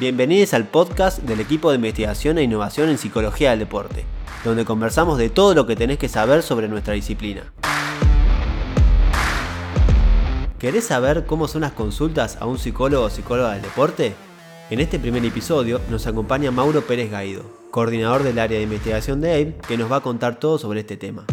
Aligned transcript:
Bienvenidos 0.00 0.54
al 0.54 0.66
podcast 0.66 1.20
del 1.20 1.38
equipo 1.38 1.70
de 1.70 1.76
investigación 1.76 2.36
e 2.38 2.42
innovación 2.42 2.88
en 2.88 2.98
psicología 2.98 3.50
del 3.50 3.60
deporte, 3.60 4.04
donde 4.44 4.64
conversamos 4.64 5.18
de 5.18 5.30
todo 5.30 5.54
lo 5.54 5.68
que 5.68 5.76
tenés 5.76 5.98
que 5.98 6.08
saber 6.08 6.42
sobre 6.42 6.66
nuestra 6.66 6.94
disciplina. 6.94 7.52
¿Querés 10.58 10.86
saber 10.86 11.26
cómo 11.26 11.46
son 11.46 11.60
las 11.60 11.74
consultas 11.74 12.38
a 12.40 12.46
un 12.46 12.58
psicólogo 12.58 13.04
o 13.04 13.10
psicóloga 13.10 13.52
del 13.52 13.62
deporte? 13.62 14.16
En 14.68 14.80
este 14.80 14.98
primer 14.98 15.24
episodio 15.24 15.80
nos 15.88 16.08
acompaña 16.08 16.50
Mauro 16.50 16.82
Pérez 16.82 17.08
Gaído, 17.08 17.44
coordinador 17.70 18.24
del 18.24 18.40
área 18.40 18.58
de 18.58 18.64
investigación 18.64 19.20
de 19.20 19.30
AIB, 19.30 19.60
que 19.60 19.78
nos 19.78 19.92
va 19.92 19.98
a 19.98 20.00
contar 20.00 20.40
todo 20.40 20.58
sobre 20.58 20.80
este 20.80 20.96
tema. 20.96 21.24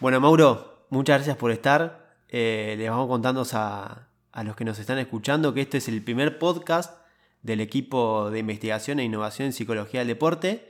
Bueno, 0.00 0.18
Mauro, 0.18 0.86
muchas 0.88 1.18
gracias 1.18 1.36
por 1.36 1.50
estar. 1.50 2.16
Eh, 2.30 2.74
les 2.78 2.88
vamos 2.88 3.06
contando 3.06 3.44
a, 3.52 4.08
a 4.34 4.42
los 4.42 4.56
que 4.56 4.64
nos 4.64 4.80
están 4.80 4.98
escuchando 4.98 5.54
que 5.54 5.60
este 5.60 5.78
es 5.78 5.86
el 5.86 6.02
primer 6.02 6.40
podcast 6.40 6.98
del 7.42 7.60
equipo 7.60 8.30
de 8.30 8.40
investigación 8.40 8.98
e 8.98 9.04
innovación 9.04 9.46
en 9.46 9.52
psicología 9.52 10.00
del 10.00 10.08
deporte. 10.08 10.68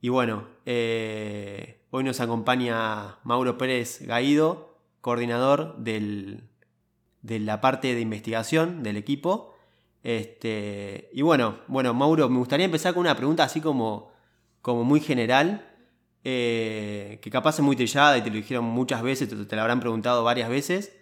Y 0.00 0.08
bueno, 0.08 0.46
eh, 0.66 1.82
hoy 1.90 2.04
nos 2.04 2.20
acompaña 2.20 3.18
Mauro 3.24 3.58
Pérez 3.58 4.02
Gaído, 4.02 4.78
coordinador 5.00 5.78
del, 5.78 6.44
de 7.22 7.40
la 7.40 7.60
parte 7.60 7.92
de 7.92 8.00
investigación 8.00 8.84
del 8.84 8.96
equipo. 8.96 9.52
Este, 10.04 11.10
y 11.12 11.22
bueno, 11.22 11.58
bueno, 11.66 11.94
Mauro, 11.94 12.28
me 12.28 12.38
gustaría 12.38 12.66
empezar 12.66 12.94
con 12.94 13.00
una 13.00 13.16
pregunta 13.16 13.42
así 13.42 13.60
como, 13.60 14.12
como 14.60 14.84
muy 14.84 15.00
general, 15.00 15.68
eh, 16.22 17.18
que 17.20 17.30
capaz 17.30 17.56
es 17.56 17.64
muy 17.64 17.74
trillada 17.74 18.16
y 18.16 18.22
te 18.22 18.30
lo 18.30 18.36
dijeron 18.36 18.64
muchas 18.64 19.02
veces, 19.02 19.28
te, 19.28 19.34
te 19.34 19.56
la 19.56 19.62
habrán 19.62 19.80
preguntado 19.80 20.22
varias 20.22 20.48
veces. 20.48 21.01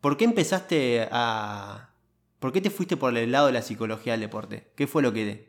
¿Por 0.00 0.16
qué 0.16 0.24
empezaste 0.24 1.08
a... 1.10 1.90
¿Por 2.38 2.52
qué 2.52 2.60
te 2.60 2.70
fuiste 2.70 2.96
por 2.96 3.16
el 3.16 3.32
lado 3.32 3.48
de 3.48 3.52
la 3.52 3.62
psicología 3.62 4.12
del 4.12 4.20
deporte? 4.20 4.64
¿Qué 4.76 4.86
fue 4.86 5.02
lo 5.02 5.12
que, 5.12 5.48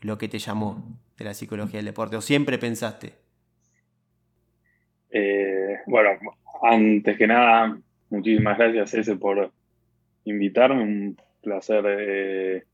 lo 0.00 0.16
que 0.16 0.28
te 0.28 0.38
llamó 0.38 0.98
de 1.18 1.24
la 1.26 1.34
psicología 1.34 1.78
del 1.78 1.86
deporte? 1.86 2.16
¿O 2.16 2.22
siempre 2.22 2.56
pensaste? 2.56 3.12
Eh, 5.10 5.80
bueno, 5.86 6.10
antes 6.62 7.18
que 7.18 7.26
nada, 7.26 7.78
muchísimas 8.08 8.56
gracias 8.56 8.94
ese 8.94 9.16
por 9.16 9.52
invitarme. 10.24 10.82
Un 10.82 11.16
placer 11.42 11.84
eh, 11.86 12.64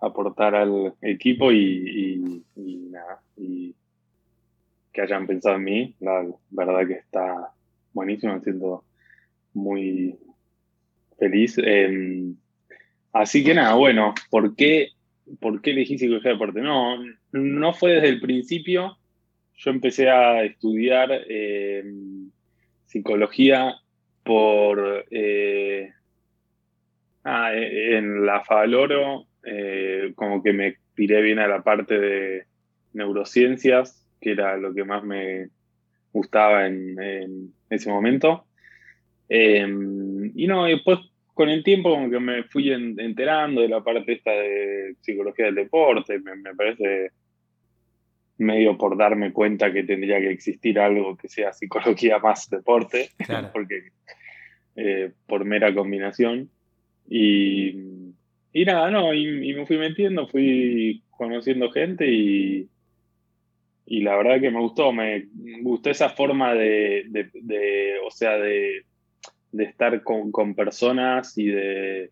aportar 0.00 0.54
al 0.54 0.94
equipo 1.00 1.50
y, 1.50 2.44
nada, 2.90 3.22
y 3.38 3.74
que 4.92 5.00
hayan 5.00 5.26
pensado 5.26 5.56
en 5.56 5.64
mí. 5.64 5.94
La 6.00 6.26
verdad 6.50 6.86
que 6.86 6.94
está 6.94 7.52
buenísimo, 7.94 8.34
me 8.34 8.40
siento 8.42 8.84
muy 9.54 10.18
feliz. 11.18 11.56
Em, 11.58 12.36
así 13.12 13.44
que 13.44 13.54
nada, 13.54 13.74
bueno, 13.74 14.14
¿por 14.30 14.54
qué, 14.56 14.88
¿por 15.40 15.60
qué 15.62 15.70
elegí 15.70 15.98
psicología 15.98 16.30
de 16.30 16.34
deporte? 16.34 16.60
No, 16.60 16.98
no 17.32 17.72
fue 17.74 17.92
desde 17.92 18.08
el 18.08 18.20
principio. 18.20 18.98
Yo 19.56 19.70
empecé 19.70 20.10
a 20.10 20.44
estudiar 20.44 21.10
em, 21.28 22.30
psicología 22.86 23.74
por 24.22 25.06
eh, 25.10 25.90
ah, 27.24 27.54
e, 27.54 27.96
en 27.96 28.26
la 28.26 28.44
Favaloro, 28.44 29.26
eh, 29.44 30.12
como 30.14 30.42
que 30.42 30.52
me 30.52 30.76
tiré 30.94 31.22
bien 31.22 31.38
a 31.38 31.48
la 31.48 31.62
parte 31.62 31.98
de 31.98 32.44
neurociencias, 32.92 34.06
que 34.20 34.32
era 34.32 34.56
lo 34.56 34.74
que 34.74 34.84
más 34.84 35.04
me 35.04 35.48
gustaba 36.12 36.66
en 36.66 37.52
ese 37.68 37.90
momento. 37.90 38.45
Em, 39.28 40.32
y 40.34 40.46
no, 40.46 40.64
después 40.64 41.00
con 41.34 41.48
el 41.50 41.62
tiempo 41.62 41.90
como 41.90 42.08
que 42.08 42.20
me 42.20 42.44
fui 42.44 42.72
enterando 42.72 43.60
de 43.60 43.68
la 43.68 43.82
parte 43.84 44.14
esta 44.14 44.30
de 44.30 44.94
psicología 45.02 45.44
del 45.44 45.56
deporte, 45.56 46.18
me, 46.18 46.54
parece 46.54 47.10
medio 48.38 48.78
por 48.78 48.96
darme 48.96 49.32
cuenta 49.34 49.70
que 49.72 49.82
tendría 49.82 50.18
que 50.18 50.30
existir 50.30 50.78
algo 50.78 51.16
que 51.16 51.28
sea 51.28 51.52
psicología 51.52 52.18
más 52.22 52.48
deporte, 52.48 53.10
porque 53.52 53.90
eh, 54.76 55.12
por 55.26 55.44
mera 55.44 55.74
combinación. 55.74 56.48
Y, 57.06 58.12
y 58.54 58.64
nada, 58.64 58.90
no, 58.90 59.12
y, 59.12 59.52
me 59.52 59.66
fui 59.66 59.76
metiendo, 59.76 60.26
fui 60.28 61.02
conociendo 61.10 61.70
gente 61.70 62.10
y, 62.10 62.66
y 63.84 64.00
la 64.00 64.16
verdad 64.16 64.40
que 64.40 64.50
me 64.50 64.60
gustó, 64.60 64.90
me 64.90 65.26
gustó 65.60 65.90
esa 65.90 66.08
forma 66.08 66.54
de, 66.54 67.04
de 67.10 67.94
o 68.06 68.10
sea, 68.10 68.38
de 68.38 68.86
de 69.56 69.64
estar 69.64 70.02
con, 70.02 70.54
personas 70.54 71.36
y 71.38 71.46
de, 71.46 72.10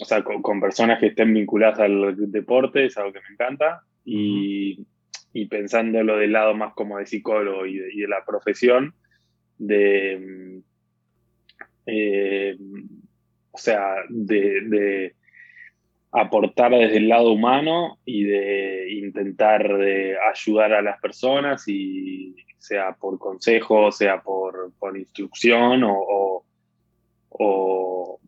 o 0.00 0.04
sea, 0.04 0.22
con, 0.22 0.60
personas 0.60 0.98
que 0.98 1.08
estén 1.08 1.34
vinculadas 1.34 1.80
al 1.80 2.30
deporte, 2.30 2.86
es 2.86 2.96
algo 2.96 3.12
que 3.12 3.20
me 3.20 3.34
encanta, 3.34 3.82
y, 4.04 4.86
y 5.32 5.46
pensándolo 5.46 6.16
del 6.16 6.32
lado 6.32 6.54
más 6.54 6.74
como 6.74 6.98
de 6.98 7.06
psicólogo 7.06 7.66
y 7.66 7.78
de, 7.78 8.08
la 8.08 8.24
profesión, 8.24 8.94
de, 9.58 10.60
eh, 11.86 12.56
o 13.50 13.58
sea, 13.58 13.96
de, 14.08 15.14
aportar 16.10 16.72
desde 16.72 16.96
el 16.96 17.08
lado 17.08 17.32
humano 17.32 17.98
y 18.06 18.24
de 18.24 18.90
intentar 18.92 19.76
de 19.76 20.16
ayudar 20.32 20.72
a 20.72 20.80
las 20.80 20.98
personas 21.00 21.68
y 21.68 22.34
sea 22.58 22.92
por 22.92 23.18
consejo, 23.18 23.92
sea 23.92 24.22
por, 24.22 24.72
instrucción 24.96 25.84
o, 25.84 25.96
o, 27.30 28.20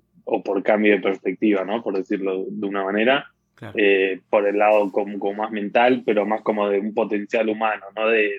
por 0.45 0.63
cambio 0.63 0.93
de 0.93 1.01
perspectiva, 1.01 1.65
¿no? 1.65 1.83
Por 1.83 1.97
decirlo 1.97 2.45
de 2.49 2.67
una 2.67 2.85
manera. 2.85 3.27
Eh, 3.75 4.23
por 4.31 4.49
el 4.49 4.57
lado 4.57 4.91
como, 4.91 5.35
más 5.35 5.51
mental, 5.51 6.03
pero 6.07 6.25
más 6.25 6.41
como 6.41 6.71
de 6.71 6.81
un 6.81 6.95
potencial 6.95 7.51
humano, 7.51 7.85
no 7.95 8.09
de, 8.09 8.39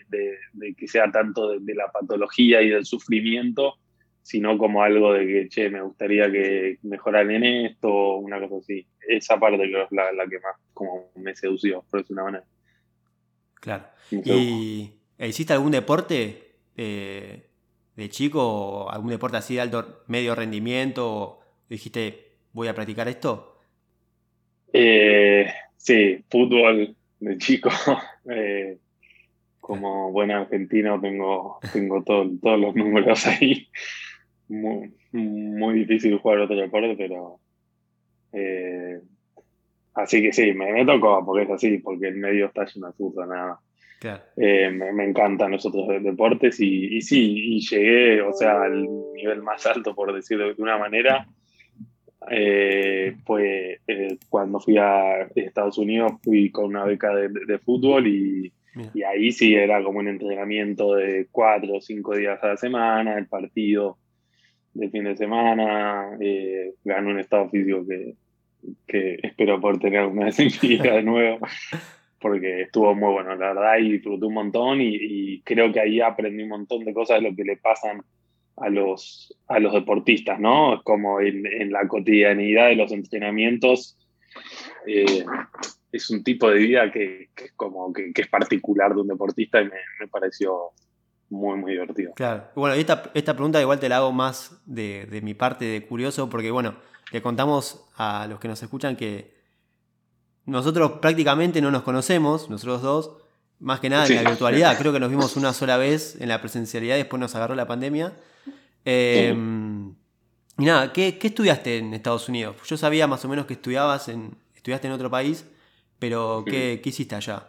que 0.76 0.88
sea 0.88 1.12
tanto 1.12 1.60
de, 1.60 1.76
la 1.76 1.92
patología 1.92 2.60
y 2.64 2.70
del 2.70 2.86
sufrimiento, 2.86 3.76
sino 4.24 4.58
como 4.58 4.82
algo 4.82 5.14
de 5.14 5.28
que, 5.28 5.48
che, 5.48 5.70
me 5.70 5.82
gustaría 5.82 6.32
que 6.32 6.80
mejoraran 6.82 7.30
en 7.30 7.44
esto, 7.44 8.16
una 8.16 8.40
cosa 8.40 8.56
así. 8.58 8.88
Esa 9.08 9.40
parte 9.40 9.58
creo 9.58 9.84
es 9.84 9.92
la, 9.92 10.28
que 10.28 10.40
más 10.40 10.56
como 10.74 11.12
me 11.16 11.36
sedució, 11.36 11.86
por 11.92 12.02
decir 12.02 12.16
una 12.16 12.24
manera. 12.24 12.46
Claro. 13.60 13.84
¿Y 14.10 14.92
hiciste 15.20 15.54
algún 15.54 15.72
deporte 15.72 16.52
eh, 16.76 17.51
de 18.02 18.10
chico, 18.10 18.90
algún 18.90 19.12
deporte 19.12 19.38
así 19.38 19.56
de 19.56 19.62
alto 19.62 20.04
medio 20.08 20.34
rendimiento? 20.34 21.40
¿Dijiste, 21.70 22.32
voy 22.52 22.68
a 22.68 22.74
practicar 22.74 23.08
esto? 23.08 23.60
Eh, 24.74 25.48
sí, 25.78 26.24
fútbol 26.30 26.96
de 27.20 27.38
chico. 27.38 27.70
Eh, 28.30 28.78
como 29.60 30.12
buen 30.12 30.30
argentino 30.30 31.02
tengo, 31.02 31.60
tengo 31.74 32.04
todos 32.04 32.60
los 32.60 32.76
números 32.76 33.26
ahí. 33.28 33.68
Muy, 34.48 34.94
muy, 35.12 35.74
difícil 35.74 36.20
jugar 36.20 36.42
otro 36.42 36.56
deporte, 36.56 36.96
pero... 36.96 37.40
así 39.96 40.22
que 40.22 40.32
sí, 40.34 40.54
me, 40.54 40.72
me, 40.72 40.86
tocó 40.86 41.26
porque 41.26 41.46
es 41.46 41.50
así, 41.50 41.80
porque 41.80 42.10
el 42.10 42.18
medio 42.18 42.46
está 42.46 42.66
lleno 42.66 42.88
de 42.88 42.94
fútbol, 42.94 43.30
nada 43.30 43.60
eh, 44.38 44.70
me, 44.72 45.06
encantan 45.06 45.52
los 45.52 45.66
otros 45.66 45.88
deportes 46.04 46.60
y, 46.60 46.98
y, 46.98 47.02
sí, 47.02 47.56
y 47.56 47.60
llegué, 47.62 48.22
o 48.22 48.34
sea, 48.34 48.64
al 48.64 48.88
nivel 49.14 49.44
más 49.44 49.66
alto, 49.66 49.94
por 49.94 50.14
decirlo 50.14 50.54
de 50.54 50.62
una 50.62 50.78
manera, 50.78 51.28
eh, 52.30 53.16
fue 53.26 53.80
eh, 53.88 54.18
cuando 54.30 54.60
fui 54.60 54.78
a 54.78 55.24
Estados 55.36 55.78
Unidos, 55.78 56.14
fui 56.24 56.52
con 56.52 56.66
una 56.66 56.86
beca 56.86 57.14
de, 57.16 57.60
fútbol 57.60 58.08
y, 58.08 58.52
y, 58.94 59.04
ahí 59.04 59.32
sí 59.32 59.56
era 59.56 59.84
como 59.84 60.00
un 60.00 60.08
entrenamiento 60.08 60.96
de 60.96 61.28
cuatro 61.32 61.76
o 61.76 61.82
cinco 61.82 62.16
días 62.16 62.44
a 62.44 62.50
la 62.50 62.58
semana, 62.58 63.18
el 63.18 63.28
partido 63.28 63.98
de 64.74 64.90
fin 64.90 65.04
de 65.04 65.18
semana, 65.18 66.18
eh, 66.20 66.74
ganó 66.84 67.10
un 67.10 67.20
estado 67.20 67.50
físico 67.50 67.86
que, 67.88 68.16
que 68.88 69.20
espero 69.24 69.60
poder 69.60 69.80
tener 69.80 70.06
una 70.06 70.26
vez 70.26 70.40
en 70.40 70.80
de 70.80 71.04
nuevo. 71.04 71.40
porque 72.22 72.62
estuvo 72.62 72.94
muy 72.94 73.12
bueno, 73.12 73.36
la 73.36 73.54
verdad, 73.54 73.78
y 73.80 73.94
disfruté 73.94 74.26
un 74.26 74.36
montón 74.36 74.80
y, 74.80 75.42
creo 75.42 75.72
que 75.72 75.80
ahí 75.80 76.00
aprendí 76.00 76.44
un 76.44 76.50
montón 76.50 76.86
de 76.86 76.94
cosas 76.94 77.22
de 77.22 77.30
lo 77.30 77.36
que 77.36 77.44
le 77.44 77.58
pasan 77.58 78.02
a 78.58 78.70
los, 78.70 79.36
a 79.48 79.60
los 79.60 79.74
deportistas, 79.74 80.40
¿no? 80.40 80.82
Como 80.84 81.20
en, 81.20 81.72
la 81.72 81.88
cotidianidad 81.88 82.68
de 82.68 82.76
los 82.76 82.92
entrenamientos, 82.92 83.98
eh, 84.86 85.26
es 85.92 86.10
un 86.12 86.24
tipo 86.24 86.50
de 86.50 86.60
vida 86.60 86.92
que, 86.92 87.30
como, 87.56 87.92
que, 87.92 88.12
es 88.16 88.28
particular 88.28 88.94
de 88.94 89.02
un 89.02 89.08
deportista 89.08 89.62
y 89.62 89.66
me, 89.66 90.08
pareció 90.08 90.72
muy, 91.30 91.58
muy 91.58 91.72
divertido. 91.72 92.14
Claro. 92.14 92.44
Bueno, 92.56 92.76
esta, 92.76 93.12
esta 93.16 93.34
pregunta 93.34 93.60
igual 93.60 93.80
te 93.80 93.90
la 93.90 93.98
hago 93.98 94.12
más 94.12 94.62
de, 94.66 95.08
de 95.08 95.22
mi 95.22 95.34
parte 95.34 95.66
de 95.66 95.86
curioso, 95.86 96.30
porque 96.30 96.52
bueno, 96.52 96.76
le 97.12 97.22
contamos 97.22 97.90
a 97.98 98.28
los 98.30 98.40
que 98.40 98.48
nos 98.48 98.62
escuchan 98.62 98.96
que 98.96 99.41
nosotros 100.46 100.94
prácticamente 101.02 101.62
no 101.62 101.72
nos 101.72 101.84
conocemos, 101.84 102.50
nosotros 102.50 102.82
dos, 102.82 103.12
más 103.60 103.80
que 103.80 103.90
nada 103.90 104.08
en 104.08 104.16
la 104.16 104.30
virtualidad. 104.30 104.78
Creo 104.78 104.92
que 104.92 105.00
nos 105.00 105.10
vimos 105.10 105.38
una 105.38 105.54
sola 105.54 105.78
vez 105.78 106.18
en 106.20 106.30
la 106.30 106.42
presencialidad, 106.42 106.96
después 106.96 107.20
nos 107.20 107.36
agarró 107.36 107.56
la 107.56 107.68
pandemia. 107.68 108.14
Em, 108.84 109.94
Y 110.58 110.66
nada, 110.66 110.92
¿qué, 110.92 111.18
estudiaste 111.22 111.78
en 111.78 111.94
Estados 111.94 112.28
Unidos? 112.28 112.58
Yo 112.68 112.76
sabía 112.78 113.08
más 113.08 113.24
o 113.24 113.30
menos 113.30 113.46
que 113.46 113.54
estudiabas 113.54 114.10
en, 114.10 114.32
estudiaste 114.56 114.88
en 114.88 114.94
otro 114.94 115.10
país, 115.10 115.48
pero 116.00 116.44
¿qué, 116.46 116.82
hiciste 116.84 117.16
allá? 117.16 117.48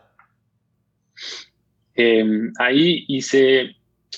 Em, 1.94 2.52
ahí 2.58 3.04
hice, 3.08 3.76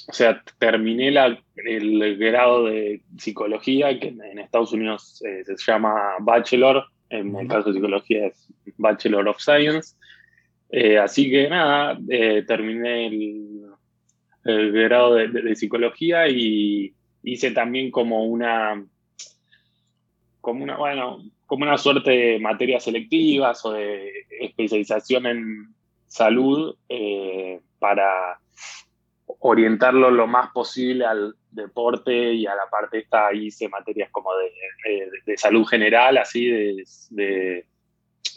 o 0.08 0.12
sea, 0.12 0.42
terminé 0.58 1.08
el 1.08 2.16
grado 2.18 2.64
de 2.64 3.02
psicología, 3.18 3.98
que 3.98 4.08
en, 4.08 4.38
Estados 4.38 4.72
Unidos 4.72 5.22
eh, 5.24 5.44
se 5.44 5.72
llama 5.72 5.94
Bachelor, 6.20 6.84
en 7.10 7.34
el 7.36 7.48
caso 7.48 7.68
de 7.68 7.74
psicología 7.74 8.26
es 8.26 8.48
Bachelor 8.76 9.28
of 9.28 9.40
Science. 9.40 9.94
Eh, 10.70 10.98
así 10.98 11.30
que 11.30 11.48
nada, 11.48 11.98
eh, 12.08 12.42
terminé 12.46 13.06
el, 13.06 14.72
grado 14.72 15.14
de, 15.14 15.56
psicología 15.56 16.28
y 16.28 16.92
hice 17.22 17.50
también 17.52 17.90
como 17.90 18.24
una, 18.24 18.84
como 20.40 20.64
una, 20.64 20.76
bueno, 20.76 21.22
como 21.46 21.64
una 21.64 21.78
suerte 21.78 22.10
de 22.10 22.38
materias 22.40 22.84
selectivas 22.84 23.64
o 23.64 23.72
de 23.72 24.10
especialización 24.40 25.26
en 25.26 25.74
salud 26.06 26.76
eh, 26.88 27.60
para 27.78 28.38
orientarlo 29.38 30.10
lo 30.10 30.26
más 30.26 30.50
posible 30.50 31.06
al 31.06 31.36
deporte 31.54 32.32
y 32.34 32.46
a 32.46 32.54
la 32.54 32.68
parte 32.70 32.98
esta 32.98 33.32
hice 33.32 33.68
materias 33.68 34.10
como 34.10 34.30
de, 34.36 35.36
salud 35.36 35.64
general, 35.64 36.18
así 36.18 36.48
de, 37.10 37.66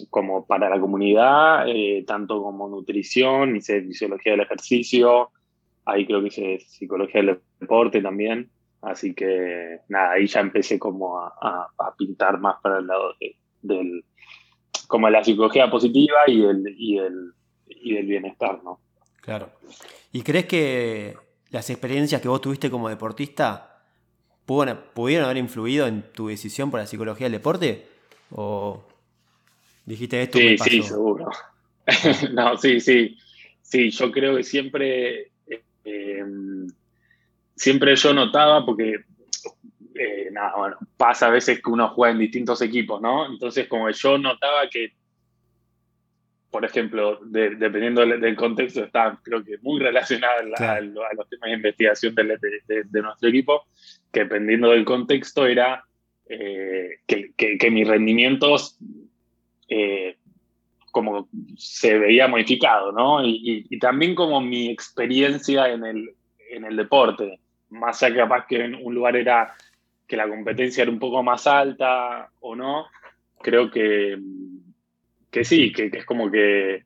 como 0.10 0.46
para 0.46 0.70
la 0.70 0.80
comunidad, 0.80 1.68
eh, 1.68 2.04
tanto 2.06 2.42
como 2.42 2.70
nutrición, 2.70 3.56
hice 3.56 3.82
fisiología 3.82 4.34
del 4.34 4.42
ejercicio, 4.42 5.32
ahí 5.86 6.06
creo 6.06 6.22
que 6.22 6.28
hice 6.28 6.60
psicología 6.60 7.22
del 7.22 7.40
deporte 7.60 8.02
también, 8.02 8.50
así 8.82 9.14
que 9.14 9.80
nada, 9.90 10.12
ahí 10.12 10.28
ya 10.28 10.42
empecé 10.42 10.78
como 10.78 11.20
a, 11.20 11.70
pintar 11.98 12.40
más 12.40 12.58
para 12.62 12.80
el 12.80 12.88
lado 12.88 13.16
del, 13.62 14.04
como 14.88 15.10
la 15.10 15.24
psicología 15.24 15.70
positiva 15.70 16.18
y 16.28 16.44
el, 16.44 16.76
y 16.78 16.98
el, 17.00 17.34
y 17.68 17.94
del 17.96 18.06
bienestar, 18.06 18.64
¿no? 18.64 18.80
Claro. 19.22 19.50
¿Y 20.12 20.22
crees 20.22 20.46
que 20.46 21.18
las 21.52 21.70
experiencias 21.70 22.22
que 22.22 22.28
vos 22.28 22.42
tuviste 22.42 22.70
como 22.70 22.90
deportista 22.90 23.84
pudieron 24.46 25.26
haber 25.26 25.38
influido 25.38 25.88
en 25.88 26.04
tu 26.14 26.28
decisión 26.28 26.72
por 26.72 26.80
la 26.80 26.88
psicología 26.88 27.26
del 27.26 27.34
deporte? 27.34 27.88
¿O 28.32 28.84
dijiste 29.86 30.22
esto? 30.22 30.38
Sí, 30.38 30.58
sí, 30.58 30.84
seguro. 30.84 31.30
no, 32.34 32.58
sí, 32.58 32.80
sí. 32.80 33.18
Sí, 33.62 33.90
yo 33.90 34.12
creo 34.12 34.38
que 34.38 34.44
siempre, 34.44 35.32
eh, 35.84 36.24
siempre 37.54 37.96
yo 37.98 38.14
notaba, 38.14 38.66
porque 38.66 39.02
eh, 39.96 40.30
nada, 40.32 40.54
bueno, 40.56 40.78
pasa 40.96 41.28
a 41.28 41.32
veces 41.32 41.62
que 41.62 41.70
uno 41.70 41.90
juega 41.90 42.14
en 42.14 42.20
distintos 42.20 42.62
equipos, 42.62 43.02
¿no? 43.02 43.26
Entonces, 43.26 43.68
como 43.68 43.90
yo 43.90 44.18
notaba 44.18 44.70
que 44.70 44.94
por 46.50 46.64
ejemplo, 46.64 47.20
dependiendo 47.24 48.06
del, 48.06 48.36
contexto, 48.36 48.84
está 48.84 49.20
creo 49.22 49.44
que 49.44 49.58
muy 49.62 49.80
relacionado 49.80 50.40
a, 50.58 50.80
los 50.82 51.30
temas 51.30 51.50
de 51.50 51.54
investigación 51.54 52.16
de, 52.16 53.02
nuestro 53.02 53.30
equipo, 53.30 53.66
que 54.12 54.22
dependiendo 54.22 54.72
del 54.72 54.86
contexto 54.86 55.46
era 55.46 55.84
eh, 56.30 57.00
que, 57.06 57.72
mis 57.72 57.88
rendimientos 57.88 58.78
eh, 59.68 60.18
como 60.92 61.28
se 61.58 62.00
veía 62.00 62.28
modificado, 62.28 62.92
¿no? 62.92 63.24
Y, 63.24 63.78
también 63.80 64.16
como 64.16 64.42
mi 64.42 64.70
experiencia 64.70 65.70
en 65.70 65.86
el, 65.86 66.16
en 66.50 66.66
el 66.66 66.76
deporte, 66.76 67.40
más 67.70 68.02
allá 68.02 68.24
capaz 68.24 68.48
que 68.48 68.64
en 68.64 68.76
un 68.76 68.96
lugar 68.96 69.16
era 69.16 69.54
que 70.08 70.18
la 70.18 70.28
competencia 70.28 70.84
era 70.84 70.92
un 70.92 71.00
poco 71.00 71.22
más 71.22 71.46
alta 71.46 72.32
o 72.40 72.56
no, 72.56 72.88
creo 73.42 73.70
que 73.70 74.18
que 75.32 75.44
sí, 75.44 75.72
que, 75.72 75.90
es 75.94 76.06
como 76.06 76.32
que 76.32 76.84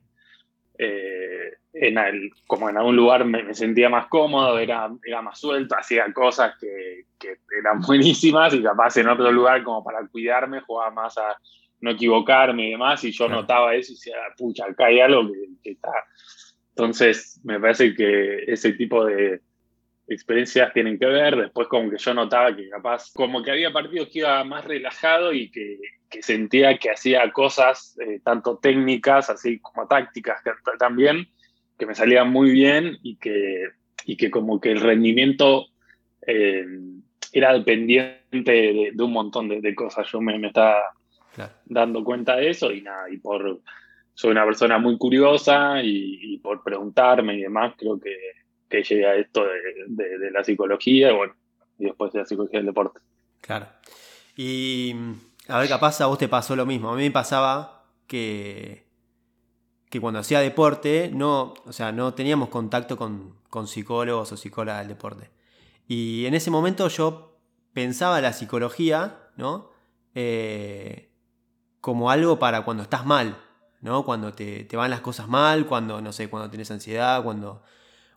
eh, 0.78 1.52
en 1.72 1.98
el, 1.98 2.30
como 2.46 2.68
en 2.68 2.76
algún 2.76 2.96
lugar 2.96 3.24
me, 3.24 3.54
sentía 3.54 3.88
más 3.88 4.06
cómodo, 4.06 4.58
era, 4.58 4.90
era 5.04 5.22
más 5.22 5.38
suelto, 5.38 5.76
hacía 5.76 6.12
cosas 6.12 6.54
que, 6.58 7.06
eran 7.58 7.80
buenísimas 7.86 8.54
y 8.54 8.62
capaz 8.62 8.96
en 8.96 9.08
otro 9.08 9.30
lugar 9.30 9.62
como 9.62 9.82
para 9.84 10.06
cuidarme 10.08 10.60
jugaba 10.60 10.90
más 10.90 11.16
a 11.18 11.36
no 11.80 11.90
equivocarme 11.90 12.68
y 12.68 12.70
demás 12.72 13.02
y 13.04 13.10
yo 13.10 13.28
notaba 13.28 13.74
eso 13.74 13.92
y 13.92 13.96
decía, 13.96 14.14
pucha, 14.36 14.66
acá 14.66 14.86
hay 14.86 15.00
algo 15.00 15.30
que 15.62 15.70
está... 15.70 15.90
Entonces 16.70 17.40
me 17.44 17.60
parece 17.60 17.94
que 17.94 18.44
ese 18.46 18.72
tipo 18.72 19.04
de, 19.04 19.40
experiencias 20.08 20.72
tienen 20.72 20.98
que 20.98 21.06
ver. 21.06 21.36
Después 21.36 21.68
como 21.68 21.90
que 21.90 21.98
yo 21.98 22.14
notaba 22.14 22.54
que 22.54 22.68
capaz, 22.68 23.12
como 23.14 23.42
que 23.42 23.50
había 23.50 23.72
partidos 23.72 24.08
que 24.08 24.20
iba 24.20 24.42
más 24.44 24.64
relajado 24.64 25.32
y 25.32 25.50
que, 25.50 25.78
sentía 26.20 26.76
que 26.78 26.90
hacía 26.90 27.30
cosas 27.32 27.98
eh, 27.98 28.20
tanto 28.22 28.58
técnicas, 28.58 29.30
así 29.30 29.58
como 29.60 29.88
tácticas 29.88 30.42
también, 30.78 31.26
que 31.78 31.86
me 31.86 31.94
salían 31.94 32.30
muy 32.30 32.50
bien 32.50 32.98
y 33.02 33.16
que, 33.16 33.68
y 34.04 34.16
que 34.18 34.30
como 34.30 34.60
que 34.60 34.72
el 34.72 34.80
rendimiento 34.80 35.68
eh, 36.26 36.66
era 37.32 37.54
dependiente 37.54 38.52
de, 38.92 38.94
un 38.98 39.12
montón 39.12 39.48
de, 39.48 39.74
cosas. 39.74 40.06
Yo 40.12 40.20
me, 40.20 40.46
estaba 40.46 40.82
dando 41.64 42.04
cuenta 42.04 42.36
de 42.36 42.50
eso 42.50 42.72
y 42.72 42.82
nada, 42.82 43.08
y 43.10 43.18
por... 43.18 43.60
Soy 44.14 44.32
una 44.32 44.44
persona 44.44 44.76
muy 44.76 44.98
curiosa 44.98 45.80
y 45.82 46.36
por 46.42 46.62
preguntarme 46.62 47.34
y 47.34 47.40
demás, 47.40 47.72
creo 47.78 47.98
que 47.98 48.14
que 48.72 48.82
llegué 48.82 49.06
a 49.06 49.14
esto 49.16 49.44
de, 49.44 50.30
la 50.30 50.42
psicología 50.42 51.12
y 51.12 51.14
bueno, 51.14 51.34
y 51.78 51.84
después 51.84 52.12
de 52.12 52.20
la 52.20 52.26
psicología 52.26 52.58
del 52.58 52.66
deporte. 52.66 53.00
Claro. 53.42 53.66
Y 54.34 54.94
a 55.48 55.58
ver, 55.58 55.68
capaz 55.68 56.00
a 56.00 56.06
vos 56.06 56.18
te 56.18 56.28
pasó 56.28 56.56
lo 56.56 56.64
mismo. 56.64 56.90
A 56.90 56.96
mí 56.96 57.02
me 57.02 57.10
pasaba 57.10 57.84
que, 58.06 58.86
que 59.90 60.00
cuando 60.00 60.20
hacía 60.20 60.40
deporte, 60.40 61.10
no, 61.12 61.52
o 61.66 61.72
sea, 61.72 61.92
no 61.92 62.14
teníamos 62.14 62.48
contacto 62.48 62.96
con, 62.96 63.36
psicólogos 63.66 64.32
o 64.32 64.36
psicólogas 64.38 64.80
del 64.80 64.88
deporte. 64.88 65.30
Y 65.86 66.24
en 66.24 66.34
ese 66.34 66.50
momento 66.50 66.88
yo 66.88 67.38
pensaba 67.74 68.22
la 68.22 68.32
psicología, 68.32 69.28
¿no? 69.36 69.70
Eh, 70.14 71.10
como 71.82 72.10
algo 72.10 72.38
para 72.38 72.64
cuando 72.64 72.84
estás 72.84 73.04
mal, 73.04 73.36
¿no? 73.82 74.04
Cuando 74.06 74.32
te, 74.32 74.64
te, 74.64 74.76
van 74.78 74.90
las 74.90 75.02
cosas 75.02 75.28
mal, 75.28 75.66
cuando, 75.66 76.00
no 76.00 76.12
sé, 76.12 76.30
cuando 76.30 76.48
tienes 76.48 76.70
ansiedad, 76.70 77.22
cuando 77.22 77.62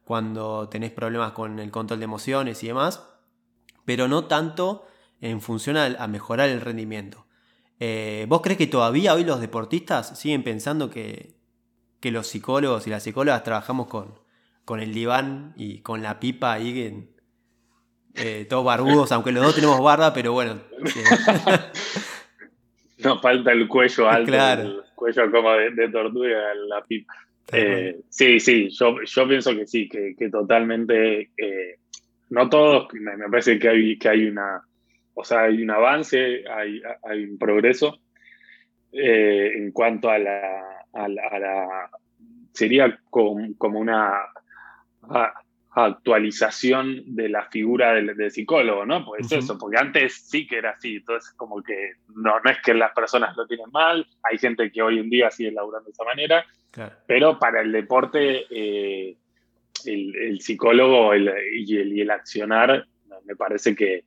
cuando 0.06 0.69
tenés 0.69 0.92
problemas 0.92 1.34
con 1.34 1.60
el 1.60 1.72
control 1.72 2.00
de 2.00 2.06
emociones 2.06 2.63
y 2.63 2.68
demás, 2.68 3.06
pero 3.86 4.07
no 4.07 4.25
tanto 4.25 4.86
en 5.20 5.41
función 5.41 5.77
a, 5.77 6.08
mejorar 6.08 6.48
el 6.50 6.62
rendimiento. 6.62 7.25
Eh, 7.80 8.25
¿Vos 8.30 8.41
crees 8.41 8.58
que 8.58 8.68
todavía 8.68 9.15
hoy 9.15 9.25
los 9.25 9.41
deportistas 9.41 10.18
siguen 10.18 10.44
pensando 10.44 10.89
que, 10.89 11.36
los 12.03 12.27
psicólogos 12.27 12.86
y 12.86 12.91
las 12.91 13.01
psicólogas 13.01 13.44
trabajamos 13.44 13.88
con, 13.88 14.20
con 14.63 14.80
el 14.80 14.94
diván 14.94 15.56
y 15.58 15.80
con 15.80 16.03
la 16.03 16.20
pipa 16.20 16.53
ahí, 16.53 17.10
eh, 18.13 18.46
todos 18.48 18.63
barbudos, 18.63 19.12
aunque 19.12 19.32
los 19.32 19.44
dos 19.44 19.56
tenemos 19.56 19.82
barba, 19.82 20.13
pero 20.13 20.32
bueno. 20.32 20.60
Nos 23.00 23.20
falta 23.24 23.51
el 23.51 23.68
cuello 23.68 24.08
alto, 24.08 24.36
el 24.36 24.84
cuello 24.94 25.32
como 25.32 25.51
de, 25.53 25.72
de 25.72 25.89
tortuga, 25.89 26.53
la 26.68 26.84
pipa. 26.84 27.12
Eh, 27.52 28.02
sí, 28.10 28.40
sí, 28.40 28.70
yo, 28.70 28.96
yo 29.04 29.28
pienso 29.28 29.56
que 29.56 29.68
sí, 29.68 29.88
que, 29.88 30.30
totalmente, 30.30 31.30
eh, 31.38 31.80
no 32.30 32.50
todos, 32.50 32.88
me, 32.94 33.18
parece 33.30 33.60
que 33.60 33.70
hay, 33.70 33.98
que 34.00 34.10
hay 34.10 34.25
una, 34.25 34.62
o 35.14 35.24
sea, 35.24 35.44
hay 35.44 35.62
un 35.62 35.70
avance, 35.70 36.44
hay, 36.50 36.82
hay 37.04 37.24
un 37.24 37.38
progreso 37.38 38.00
eh, 38.92 39.52
en 39.56 39.72
cuanto 39.72 40.10
a 40.10 40.18
la, 40.18 40.86
a 40.94 41.08
la, 41.08 41.90
sería 42.52 43.00
como, 43.10 43.56
como 43.58 43.80
una 43.80 44.12
actualización 45.75 47.03
de 47.15 47.27
la 47.27 47.46
figura 47.50 47.94
del, 47.94 48.32
psicólogo, 48.32 48.86
¿no? 48.86 49.03
Pues 49.03 49.29
eso, 49.32 49.58
porque 49.58 49.77
antes 49.77 50.13
sí 50.13 50.48
que 50.48 50.58
era 50.58 50.72
así, 50.72 50.96
entonces 50.98 51.32
como 51.34 51.62
que 51.62 51.94
no, 52.15 52.39
no 52.39 52.50
es 52.50 52.62
que 52.62 52.74
las 52.74 52.94
personas 52.94 53.36
lo 53.36 53.46
tienen 53.46 53.70
mal, 53.72 54.08
hay 54.24 54.38
gente 54.38 54.72
que 54.72 54.82
hoy 54.82 55.00
en 55.00 55.10
día 55.10 55.29
sigue 55.32 55.51
laburando 55.51 55.88
de 55.88 55.91
esa 55.91 56.05
manera, 56.05 56.46
pero 57.05 57.38
para 57.39 57.62
el 57.62 57.72
deporte 57.72 58.46
eh, 58.50 59.17
el, 59.86 60.39
psicólogo 60.39 61.13
y, 61.15 61.77
el, 61.77 62.00
el, 62.00 62.10
accionar 62.10 62.88
me 63.25 63.36
parece 63.36 63.75
que, 63.75 64.05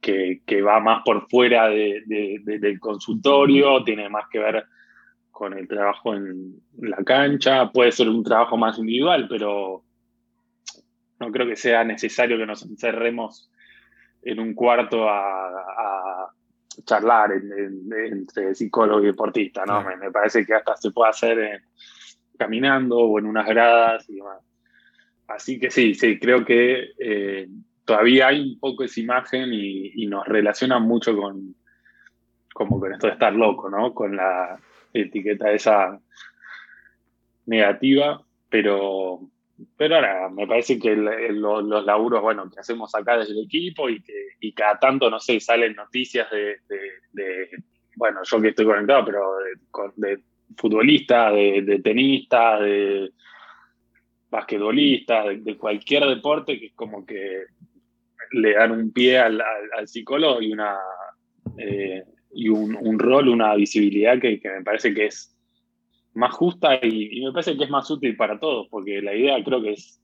que, 0.00 0.62
va 0.62 0.80
más 0.80 1.02
por 1.04 1.28
fuera 1.28 1.68
del 1.68 2.78
consultorio, 2.80 3.84
tiene 3.84 4.08
más 4.08 4.24
que 4.30 4.38
ver 4.38 4.64
con 5.30 5.56
el 5.56 5.68
trabajo 5.68 6.14
en 6.14 6.60
la 6.78 6.98
cancha, 7.04 7.70
puede 7.70 7.92
ser 7.92 8.08
un 8.08 8.24
trabajo 8.24 8.56
más 8.56 8.78
individual, 8.78 9.26
pero 9.28 9.84
no 11.20 11.30
creo 11.30 11.46
que 11.46 11.56
sea 11.56 11.84
necesario 11.84 12.38
que 12.38 12.46
nos 12.46 12.64
encerremos 12.64 13.50
en 14.22 14.40
un 14.40 14.54
cuarto 14.54 15.08
a, 15.08 16.32
charlar 16.84 17.32
entre 17.32 18.54
psicólogo 18.54 19.02
y 19.02 19.06
deportista, 19.06 19.64
¿no? 19.66 19.82
Me, 19.82 20.12
parece 20.12 20.46
que 20.46 20.54
hasta 20.54 20.76
se 20.76 20.92
puede 20.92 21.10
hacer 21.10 21.62
caminando 22.38 22.98
o 22.98 23.18
en 23.18 23.26
unas 23.26 23.46
gradas 23.48 24.08
y 24.08 24.14
demás. 24.14 24.38
Así 25.26 25.58
que 25.58 25.72
sí, 25.72 25.94
sí, 25.94 26.20
creo 26.20 26.44
que 26.44 26.92
eh, 27.00 27.48
todavía 27.84 28.28
hay 28.28 28.52
un 28.52 28.60
poco 28.60 28.84
esa 28.84 29.00
imagen 29.00 29.48
y, 29.52 30.06
nos 30.06 30.26
relaciona 30.26 30.78
mucho 30.78 31.16
con, 31.16 31.56
como 32.54 32.78
con 32.78 32.92
esto 32.92 33.08
de 33.08 33.14
estar 33.14 33.34
loco, 33.34 33.68
¿no? 33.68 33.92
Con 33.92 34.14
la 34.14 34.58
etiqueta 34.92 35.50
esa 35.50 36.00
negativa, 37.46 38.22
pero, 38.48 39.20
pero 39.76 39.96
ahora 39.96 40.28
me 40.30 40.46
parece 40.46 40.78
que 40.78 40.94
los 40.94 41.84
laburos, 41.84 42.22
bueno, 42.22 42.50
que 42.50 42.60
hacemos 42.60 42.94
acá 42.94 43.18
desde 43.18 43.32
el 43.32 43.44
equipo 43.44 43.88
y 43.88 44.02
que 44.02 44.28
y 44.40 44.52
cada 44.52 44.78
tanto, 44.78 45.10
no 45.10 45.18
sé, 45.18 45.40
salen 45.40 45.74
noticias 45.74 46.28
de, 46.30 47.48
bueno, 47.96 48.20
yo 48.24 48.40
que 48.40 48.48
estoy 48.48 48.66
conectado, 48.66 49.04
pero 49.04 49.32
de, 49.96 50.18
futbolistas, 50.56 51.34
de, 51.34 51.80
tenistas, 51.82 52.60
de 52.60 53.10
basquetbolistas, 54.30 55.44
de, 55.44 55.56
cualquier 55.56 56.06
deporte 56.06 56.58
que 56.58 56.66
es 56.66 56.74
como 56.74 57.04
que 57.04 57.44
le 58.32 58.54
dan 58.54 58.72
un 58.72 58.92
pie 58.92 59.18
al, 59.18 59.42
psicólogo 59.86 60.40
y 60.42 60.52
una 60.52 60.76
eh, 61.56 62.04
y 62.32 62.48
un, 62.48 62.98
rol, 62.98 63.28
una 63.28 63.54
visibilidad 63.54 64.20
que, 64.20 64.40
me 64.44 64.62
parece 64.62 64.94
que 64.94 65.06
es 65.06 65.36
más 66.18 66.34
justa 66.34 66.74
y, 66.84 67.24
me 67.24 67.32
parece 67.32 67.56
que 67.56 67.64
es 67.64 67.70
más 67.70 67.88
útil 67.90 68.16
para 68.16 68.38
todos, 68.40 68.66
porque 68.68 69.00
la 69.00 69.14
idea 69.14 69.42
creo 69.44 69.62
que 69.62 69.72
es 69.72 70.00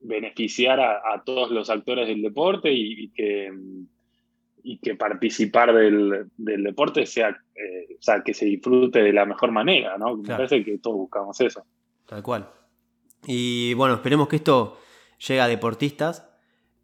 beneficiar 0.00 0.78
a, 0.80 1.22
todos 1.24 1.50
los 1.50 1.70
actores 1.70 2.06
del 2.06 2.22
deporte 2.22 2.70
y, 2.70 3.08
que, 3.10 3.50
y 4.62 4.78
que 4.78 4.94
participar 4.94 5.74
del, 5.74 6.28
deporte 6.36 7.06
sea, 7.06 7.30
eh, 7.30 7.96
o 7.98 8.02
sea, 8.02 8.22
que 8.22 8.34
se 8.34 8.44
disfrute 8.44 9.02
de 9.02 9.12
la 9.12 9.24
mejor 9.24 9.50
manera, 9.50 9.96
¿no? 9.96 10.16
Me 10.16 10.28
parece 10.28 10.62
que 10.62 10.78
todos 10.78 10.98
buscamos 10.98 11.40
eso. 11.40 11.64
Tal 12.06 12.22
cual. 12.22 12.48
Y 13.26 13.74
bueno, 13.74 13.94
esperemos 13.94 14.28
que 14.28 14.36
esto 14.36 14.78
llegue 15.26 15.40
a 15.40 15.48
deportistas. 15.48 16.28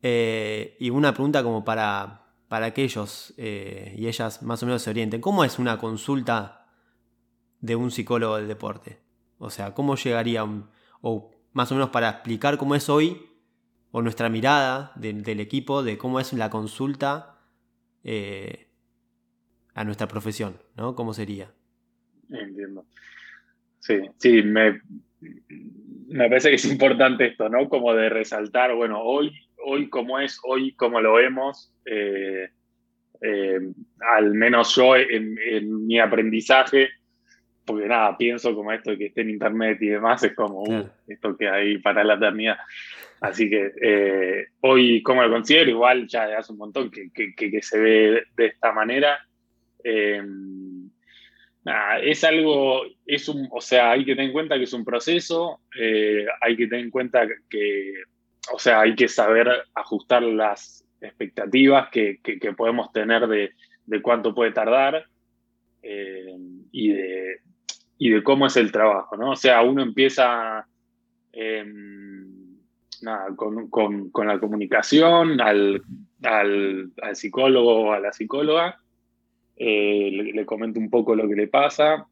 Eh, 0.02 0.76
y 0.80 0.90
una 0.90 1.12
pregunta 1.12 1.42
como 1.42 1.64
para, 1.64 2.22
para 2.48 2.74
que 2.74 2.84
ellos 2.84 3.32
eh, 3.36 3.94
y 3.96 4.06
ellas 4.06 4.42
más 4.42 4.62
o 4.62 4.66
menos 4.66 4.82
se 4.82 4.90
orienten. 4.90 5.20
¿Cómo 5.20 5.44
es 5.44 5.58
una 5.58 5.78
consulta 5.78 6.63
de 7.64 7.76
un 7.76 7.90
psicólogo 7.90 8.36
del 8.36 8.46
deporte? 8.46 8.98
O 9.38 9.48
sea, 9.48 9.72
¿cómo 9.72 9.96
llegaría 9.96 10.44
un, 10.44 10.68
o 11.00 11.30
más 11.52 11.72
o 11.72 11.74
menos 11.74 11.90
para 11.90 12.10
explicar 12.10 12.58
cómo 12.58 12.74
es 12.74 12.88
hoy 12.90 13.26
o 13.90 14.02
nuestra 14.02 14.28
mirada 14.28 14.92
del 14.96 15.40
equipo 15.40 15.82
de 15.82 15.96
cómo 15.96 16.20
es 16.20 16.32
la 16.34 16.50
consulta 16.50 17.38
eh, 18.02 18.66
a 19.74 19.84
nuestra 19.84 20.06
profesión, 20.08 20.58
¿no? 20.76 20.94
¿Cómo 20.94 21.14
sería? 21.14 21.52
Entiendo. 22.30 22.84
Sí, 23.80 24.00
sí, 24.18 24.42
me, 24.42 24.80
me 25.20 26.28
parece 26.28 26.50
que 26.50 26.56
es 26.56 26.64
importante 26.66 27.26
esto, 27.26 27.48
¿no? 27.48 27.68
Como 27.68 27.94
de 27.94 28.10
resaltar, 28.10 28.74
bueno, 28.74 29.00
hoy, 29.00 29.32
hoy 29.64 29.88
como 29.88 30.18
es, 30.18 30.38
hoy 30.44 30.72
como 30.72 31.00
lo 31.00 31.14
vemos, 31.14 31.72
eh, 31.86 32.50
eh, 33.20 33.58
al 34.00 34.34
menos 34.34 34.74
yo 34.76 34.96
en, 34.96 35.86
mi 35.86 35.98
aprendizaje, 35.98 36.88
porque 37.64 37.86
nada, 37.86 38.16
pienso 38.16 38.54
como 38.54 38.72
esto 38.72 38.90
de 38.90 38.98
que 38.98 39.06
esté 39.06 39.22
en 39.22 39.30
internet 39.30 39.78
y 39.80 39.88
demás, 39.88 40.22
es 40.22 40.34
como 40.34 40.62
uh, 40.62 40.88
esto 41.08 41.36
que 41.36 41.48
hay 41.48 41.78
para 41.78 42.04
la 42.04 42.14
eternidad. 42.14 42.56
Así 43.20 43.48
que 43.48 43.72
eh, 43.80 44.46
hoy, 44.60 45.02
como 45.02 45.22
lo 45.22 45.30
considero, 45.30 45.70
igual 45.70 46.06
ya 46.06 46.36
hace 46.36 46.52
un 46.52 46.58
montón 46.58 46.90
que, 46.90 47.10
que, 47.34 47.62
se 47.62 47.78
ve 47.78 48.22
de 48.36 48.46
esta 48.46 48.72
manera. 48.72 49.18
Es 52.02 52.24
algo, 52.24 52.82
es 53.06 53.28
un, 53.28 53.48
o 53.50 53.60
sea, 53.60 53.92
hay 53.92 54.04
que 54.04 54.14
tener 54.14 54.26
en 54.26 54.32
cuenta 54.32 54.58
que 54.58 54.64
es 54.64 54.72
un 54.74 54.84
proceso, 54.84 55.60
eh, 55.78 56.26
hay 56.42 56.56
que 56.56 56.66
tener 56.66 56.84
en 56.84 56.90
cuenta 56.90 57.26
que, 57.48 57.94
o 58.52 58.58
sea, 58.58 58.82
hay 58.82 58.94
que 58.94 59.08
saber 59.08 59.48
ajustar 59.74 60.22
las 60.22 60.84
expectativas 61.00 61.88
que, 61.90 62.20
podemos 62.56 62.92
tener 62.92 63.26
de, 63.26 64.02
cuánto 64.02 64.34
puede 64.34 64.52
tardar 64.52 65.06
eh, 65.82 66.36
y, 66.70 66.92
de, 66.92 67.40
y 68.04 68.10
de 68.10 68.22
cómo 68.22 68.44
es 68.44 68.58
el 68.58 68.70
trabajo, 68.70 69.16
¿no? 69.16 69.30
O 69.30 69.36
sea, 69.36 69.62
uno 69.62 69.82
empieza 69.82 70.68
em, 71.32 72.58
con, 73.34 74.26
la 74.26 74.38
comunicación, 74.38 75.40
al, 75.40 75.80
al, 76.22 76.92
al 77.00 77.16
psicólogo 77.16 77.80
o 77.80 77.92
a 77.92 78.00
la 78.00 78.12
psicóloga, 78.12 78.78
eh, 79.56 80.10
le, 80.34 80.44
comento 80.44 80.78
un 80.78 80.90
poco 80.90 81.14
lo 81.14 81.26
que 81.26 81.34
le 81.34 81.48
pasa. 81.48 82.06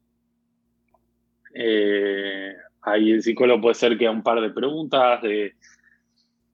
Eh, 1.52 2.54
ahí 2.80 3.11
el 3.11 3.22
psicólogo 3.22 3.61
puede 3.61 3.75
ser 3.75 3.99
que 3.99 4.06
haga 4.06 4.16
un 4.16 4.22
par 4.22 4.40
de 4.40 4.49
preguntas, 4.49 5.20
de, 5.20 5.56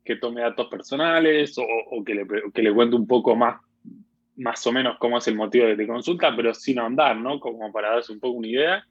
que 0.05 0.17
tome 0.17 0.41
datos 0.41 0.67
personales 0.67 1.55
o, 1.59 2.03
que, 2.03 2.17
le, 2.17 2.27
que, 2.53 2.63
le, 2.65 2.75
cuente 2.75 2.97
un 2.97 3.07
poco 3.07 3.37
más, 3.37 3.61
más 4.35 4.67
o 4.67 4.73
menos 4.73 4.99
cómo 4.99 5.19
es 5.19 5.29
el 5.29 5.37
motivo 5.37 5.65
de, 5.67 5.87
consulta, 5.87 6.35
pero 6.35 6.53
sin 6.55 6.81
ahondar, 6.81 7.17
¿no? 7.17 7.39
Como 7.39 7.71
para 7.71 7.91
darse 7.91 8.13
un 8.13 8.19
poco 8.19 8.39
una 8.39 8.49
idea. 8.49 8.85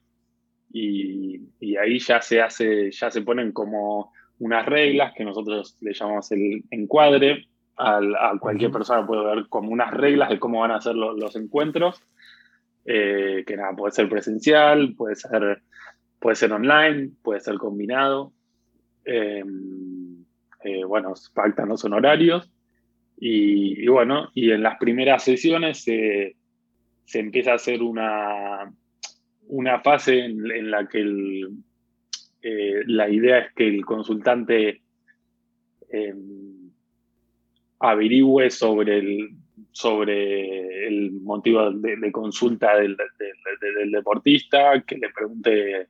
Y, 0.70 1.40
y, 1.60 1.76
ahí 1.76 1.98
ya 1.98 2.20
se 2.20 2.42
hace, 2.42 2.90
ya 2.90 3.10
se 3.10 3.22
ponen 3.22 3.52
como 3.52 4.12
unas 4.38 4.66
reglas 4.66 5.14
que 5.16 5.24
nosotros 5.24 5.76
le 5.80 5.94
llamamos 5.94 6.30
el 6.32 6.64
encuadre, 6.70 7.48
a 7.78 8.32
cualquier 8.40 8.72
persona 8.72 9.06
puede 9.06 9.24
ver 9.24 9.48
como 9.48 9.70
unas 9.70 9.92
reglas 9.92 10.30
de 10.30 10.40
cómo 10.40 10.60
van 10.60 10.72
a 10.72 10.80
ser 10.80 10.96
los 10.96 11.36
encuentros, 11.36 12.02
eh, 12.84 13.44
que 13.46 13.56
nada, 13.56 13.76
puede 13.76 13.92
ser 13.92 14.08
presencial, 14.08 14.94
puede 14.96 15.14
ser, 15.14 15.62
puede 16.18 16.34
ser 16.34 16.52
online, 16.52 17.10
puede 17.22 17.40
ser 17.40 17.56
combinado. 17.56 18.32
Em, 19.04 20.24
eh, 20.64 20.84
bueno, 20.84 21.14
pactan 21.34 21.68
los 21.68 21.84
honorarios. 21.84 22.50
Y, 23.20 23.86
bueno, 23.88 24.30
y 24.34 24.52
en 24.52 24.62
las 24.62 24.78
primeras 24.78 25.24
sesiones 25.24 25.82
se 25.82 26.34
empieza 27.12 27.52
a 27.52 27.56
hacer 27.56 27.82
una, 27.82 28.72
una 29.48 29.80
fase 29.80 30.24
en, 30.24 30.70
la 30.70 30.86
que 30.88 31.46
eh, 32.42 32.82
la 32.86 33.08
idea 33.08 33.38
es 33.38 33.52
que 33.54 33.66
el 33.66 33.84
consultante 33.84 34.82
em, 35.90 36.70
averigüe 37.80 38.50
sobre 38.50 38.98
el, 38.98 39.30
sobre 39.72 40.86
el 40.86 41.12
motivo 41.12 41.70
de, 41.70 42.12
consulta 42.12 42.76
del, 42.76 42.96
deportista, 43.90 44.82
que 44.82 44.96
le 44.96 45.10
pregunte 45.10 45.88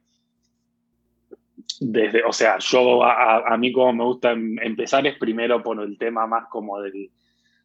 desde, 1.81 2.25
o 2.25 2.33
sea, 2.33 2.59
yo 2.59 3.05
a, 3.05 3.57
mí 3.57 3.73
como 3.73 3.93
me 3.93 4.05
gusta 4.05 4.33
em, 4.33 4.59
empezar 4.61 5.07
es 5.07 5.19
primero 5.19 5.62
por 5.62 5.83
el 5.83 5.99
tema 5.99 6.27
más 6.27 6.49
como 6.49 6.81
del, 6.81 7.11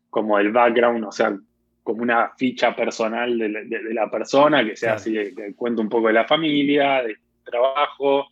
como 0.10 0.40
el 0.40 0.52
background, 0.52 1.06
o 1.06 1.12
sea, 1.12 1.38
como 1.84 2.02
una 2.02 2.32
ficha 2.38 2.76
personal 2.76 3.38
de, 3.38 3.94
la 3.94 4.10
persona, 4.10 4.66
que 4.66 4.76
sea 4.76 4.94
así, 4.94 5.14
que 5.14 5.54
cuente 5.56 5.82
un 5.82 5.90
poco 5.90 6.08
de 6.08 6.14
la 6.14 6.26
familia, 6.26 7.04
del 7.04 7.18
trabajo 7.44 8.28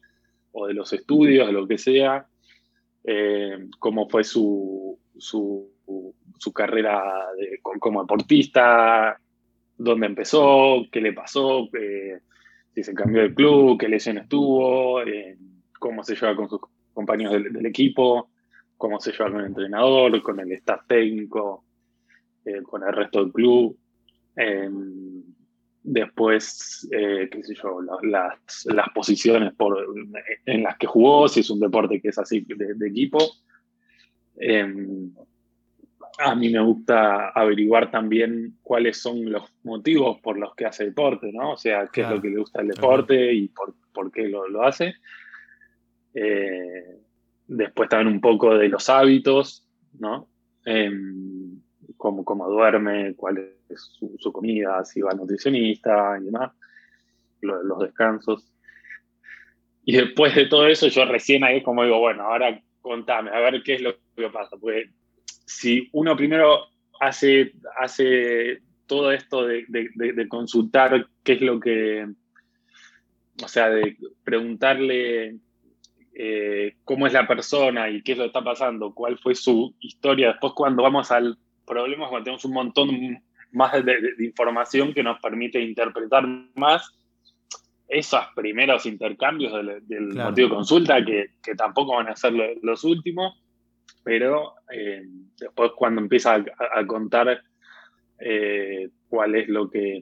o 0.54 0.68
de 0.68 0.74
los 0.74 0.92
estudios, 0.94 1.48
de 1.48 1.54
lo 1.54 1.68
que 1.68 1.78
sea, 1.78 2.26
eh, 3.04 3.68
cómo 3.80 4.08
fue 4.10 4.24
su, 4.24 4.98
su 5.18 5.72
su, 6.38 6.54
carrera 6.54 7.04
como 7.80 8.02
deportista, 8.02 9.20
dónde 9.78 10.08
empezó, 10.08 10.86
qué 10.92 11.02
le 11.02 11.14
pasó, 11.14 11.70
eh, 11.74 12.20
si 12.74 12.84
se 12.84 12.94
cambió 12.94 13.24
de 13.24 13.34
club, 13.34 13.80
qué 13.80 13.88
lesión 13.88 14.18
estuvo, 14.18 15.02
eh, 15.02 15.38
cómo 15.80 16.04
se 16.04 16.16
lleva 16.16 16.36
con 16.36 16.50
sus 16.50 16.62
compañeros 16.94 17.34
del, 17.34 17.66
equipo, 17.66 18.30
cómo 18.78 19.00
se 19.00 19.12
lleva 19.12 19.32
con 19.32 19.42
el 19.42 19.48
entrenador, 19.48 20.22
con 20.22 20.40
el 20.40 20.52
staff 20.54 20.82
técnico, 20.88 21.64
eh, 22.46 22.62
con 22.64 22.84
el 22.84 22.94
resto 22.94 23.24
del 23.24 23.32
club. 23.32 23.78
Em, 24.36 25.24
después, 25.84 26.88
qué 26.92 27.44
sé 27.44 27.56
yo, 27.56 27.82
las, 28.04 28.66
las 28.66 28.90
posiciones 28.94 29.54
por, 29.56 29.86
en 30.46 30.64
las 30.64 30.78
que 30.78 30.88
jugó, 30.88 31.28
si 31.28 31.40
es 31.40 31.50
un 31.50 31.60
deporte 31.60 32.00
que 32.00 32.10
es 32.10 32.18
así 32.18 32.42
de, 32.42 32.76
de 32.76 32.88
equipo. 32.88 33.20
Em, 34.38 35.12
a 36.18 36.36
mí 36.36 36.50
me 36.50 36.60
gusta 36.60 37.30
averiguar 37.30 37.90
también 37.90 38.58
cuáles 38.62 38.98
son 38.98 39.32
los 39.32 39.44
motivos 39.64 40.20
por 40.22 40.38
los 40.38 40.56
que 40.56 40.66
hace 40.66 40.86
deporte, 40.86 41.32
¿no? 41.32 41.54
O 41.54 41.58
sea, 41.58 41.88
qué 41.92 42.02
es 42.02 42.10
lo 42.10 42.22
que 42.22 42.30
le 42.30 42.38
gusta 42.38 42.62
el 42.62 42.68
deporte 42.68 43.34
y 43.34 43.50
por, 43.50 44.12
qué 44.12 44.28
lo, 44.28 44.64
hace. 44.64 44.96
Eh, 46.14 47.00
después 47.48 47.90
también 47.90 48.16
un 48.16 48.22
poco 48.22 48.58
de 48.58 48.70
los 48.70 48.90
hábitos, 48.90 49.68
¿no? 50.00 50.28
Em, 50.66 51.51
cómo, 52.02 52.50
duerme, 52.50 53.14
cuál 53.16 53.54
es 53.70 53.92
su, 54.18 54.32
comida, 54.32 54.84
si 54.84 55.02
va 55.02 55.12
al 55.12 55.18
nutricionista 55.18 56.18
y 56.20 56.26
demás, 56.26 56.52
los 57.42 57.80
descansos. 57.80 58.52
Y 59.86 59.98
después 59.98 60.36
de 60.36 60.48
todo 60.48 60.68
eso, 60.68 60.88
yo 60.88 61.06
recién 61.06 61.44
ahí 61.44 61.62
como 61.62 61.84
digo, 61.84 62.00
bueno, 62.00 62.24
ahora 62.24 62.62
contame, 62.82 63.30
a 63.30 63.40
ver 63.40 63.62
qué 63.64 63.76
es 63.76 63.82
lo 63.82 63.96
que 64.16 64.30
pasa, 64.30 64.58
porque 64.58 64.90
si 65.46 65.90
uno 65.92 66.16
primero 66.16 66.66
hace, 67.00 67.54
hace 67.80 68.62
todo 68.88 69.12
esto 69.12 69.46
de, 69.46 69.66
consultar 70.28 71.08
qué 71.24 71.34
es 71.34 71.42
lo 71.42 71.60
que, 71.60 72.08
o 73.44 73.48
sea, 73.48 73.70
de 73.70 73.98
preguntarle 74.24 75.38
eh, 76.14 76.76
cómo 76.84 77.08
es 77.08 77.14
la 77.14 77.28
persona 77.28 77.90
y 77.90 78.02
qué 78.02 78.14
es 78.14 78.18
lo 78.18 78.24
que 78.26 78.28
está 78.28 78.44
pasando, 78.44 78.94
cuál 78.94 79.18
fue 79.18 79.36
su 79.36 79.76
historia. 79.80 80.30
Después 80.30 80.54
cuando 80.54 80.84
vamos 80.84 81.12
al 81.12 81.38
problema, 81.72 82.10
cuando 82.10 82.26
tenemos 82.26 82.46
un 82.46 82.54
montón 82.54 83.24
más 83.52 83.86
de, 83.86 83.98
información 84.20 84.94
que 84.94 85.04
nos 85.04 85.20
permite 85.20 85.60
interpretar 85.62 86.26
más 86.56 86.98
esos 87.88 88.22
primeros 88.36 88.86
intercambios 88.86 89.54
del, 89.88 90.14
motivo 90.14 90.50
de 90.50 90.56
consulta, 90.56 91.06
que, 91.06 91.56
tampoco 91.56 91.96
van 91.96 92.10
a 92.10 92.16
ser 92.16 92.34
los 92.62 92.84
últimos, 92.84 93.42
pero 94.04 94.56
eh, 94.72 95.04
después 95.38 95.72
cuando 95.76 96.02
empieza 96.02 96.36
a, 96.36 96.88
contar 96.88 97.42
eh, 98.20 98.90
cuál 99.10 99.36
es 99.36 99.50
lo 99.50 99.70
que, 99.70 100.02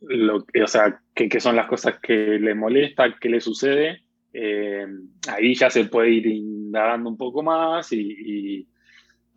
lo, 0.00 0.36
o 0.36 0.66
sea, 0.66 1.00
qué 1.14 1.40
son 1.40 1.56
las 1.56 1.66
cosas 1.66 1.98
que 2.00 2.38
le 2.38 2.54
molesta, 2.54 3.14
qué 3.18 3.28
le 3.28 3.40
sucede, 3.40 4.02
eh, 4.38 4.86
ahí 5.28 5.54
ya 5.54 5.70
se 5.70 5.86
puede 5.86 6.10
ir 6.10 6.26
indagando 6.26 7.08
un 7.08 7.16
poco 7.16 7.42
más 7.42 7.90
y, 7.92 8.68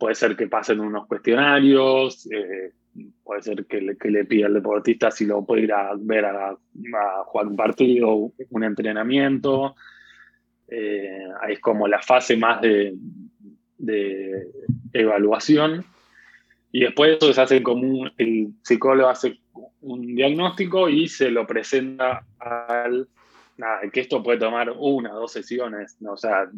puede 0.00 0.14
ser 0.14 0.34
que 0.34 0.48
pasen 0.48 0.80
unos 0.80 1.06
cuestionarios, 1.06 2.26
puede 3.22 3.42
ser 3.42 3.66
que 3.66 3.80
le, 3.80 4.24
pida 4.24 4.46
al 4.46 4.54
deportista 4.54 5.10
si 5.10 5.26
lo 5.26 5.44
puede 5.44 5.62
ir 5.62 5.72
a 5.72 5.92
ver 5.96 6.24
a, 6.24 6.56
jugar 7.26 7.46
un 7.46 7.56
partido, 7.56 8.32
un 8.48 8.64
entrenamiento. 8.64 9.76
Eh, 10.66 11.28
es 11.48 11.60
como 11.60 11.86
la 11.86 12.00
fase 12.00 12.36
más 12.36 12.62
de, 12.62 12.96
evaluación. 14.92 15.84
Y 16.72 16.80
después 16.80 17.16
eso 17.16 17.32
se 17.32 17.40
hace 17.40 17.62
como 17.62 18.06
el 18.16 18.54
psicólogo 18.62 19.08
hace 19.08 19.38
un 19.82 20.14
diagnóstico 20.14 20.88
y 20.88 21.08
se 21.08 21.30
lo 21.30 21.46
presenta 21.46 22.24
al, 22.38 23.08
nada, 23.58 23.80
que 23.92 24.00
esto 24.00 24.22
puede 24.22 24.38
tomar 24.38 24.70
una, 24.70 25.10
dos 25.10 25.32
sesiones, 25.32 25.96
o 26.06 26.16
sea, 26.16 26.48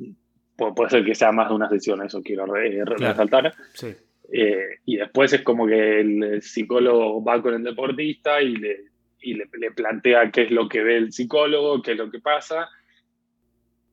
puede, 0.75 0.91
ser 0.91 1.05
que 1.05 1.15
sea 1.15 1.33
más 1.33 1.49
de 1.49 1.55
una 1.55 1.69
sesión, 1.69 2.03
eso 2.03 2.23
quiero 2.23 2.47
resaltar. 2.47 3.55
Sí. 3.75 3.95
Eh, 4.33 4.79
y 4.87 4.97
después 4.97 5.33
es 5.33 5.43
como 5.43 5.67
que 5.67 6.01
el 6.01 6.43
psicólogo 6.43 7.23
va 7.23 7.43
con 7.43 7.55
el 7.55 7.63
deportista 7.63 8.41
y, 8.41 8.57
le, 8.57 8.85
y 9.21 9.35
le, 9.35 9.47
plantea 9.77 10.31
qué 10.31 10.43
es 10.43 10.51
lo 10.51 10.69
que 10.69 10.83
ve 10.83 10.97
el 10.97 11.13
psicólogo, 11.13 11.83
qué 11.83 11.93
es 11.93 11.99
lo 11.99 12.11
que 12.11 12.21
pasa, 12.21 12.69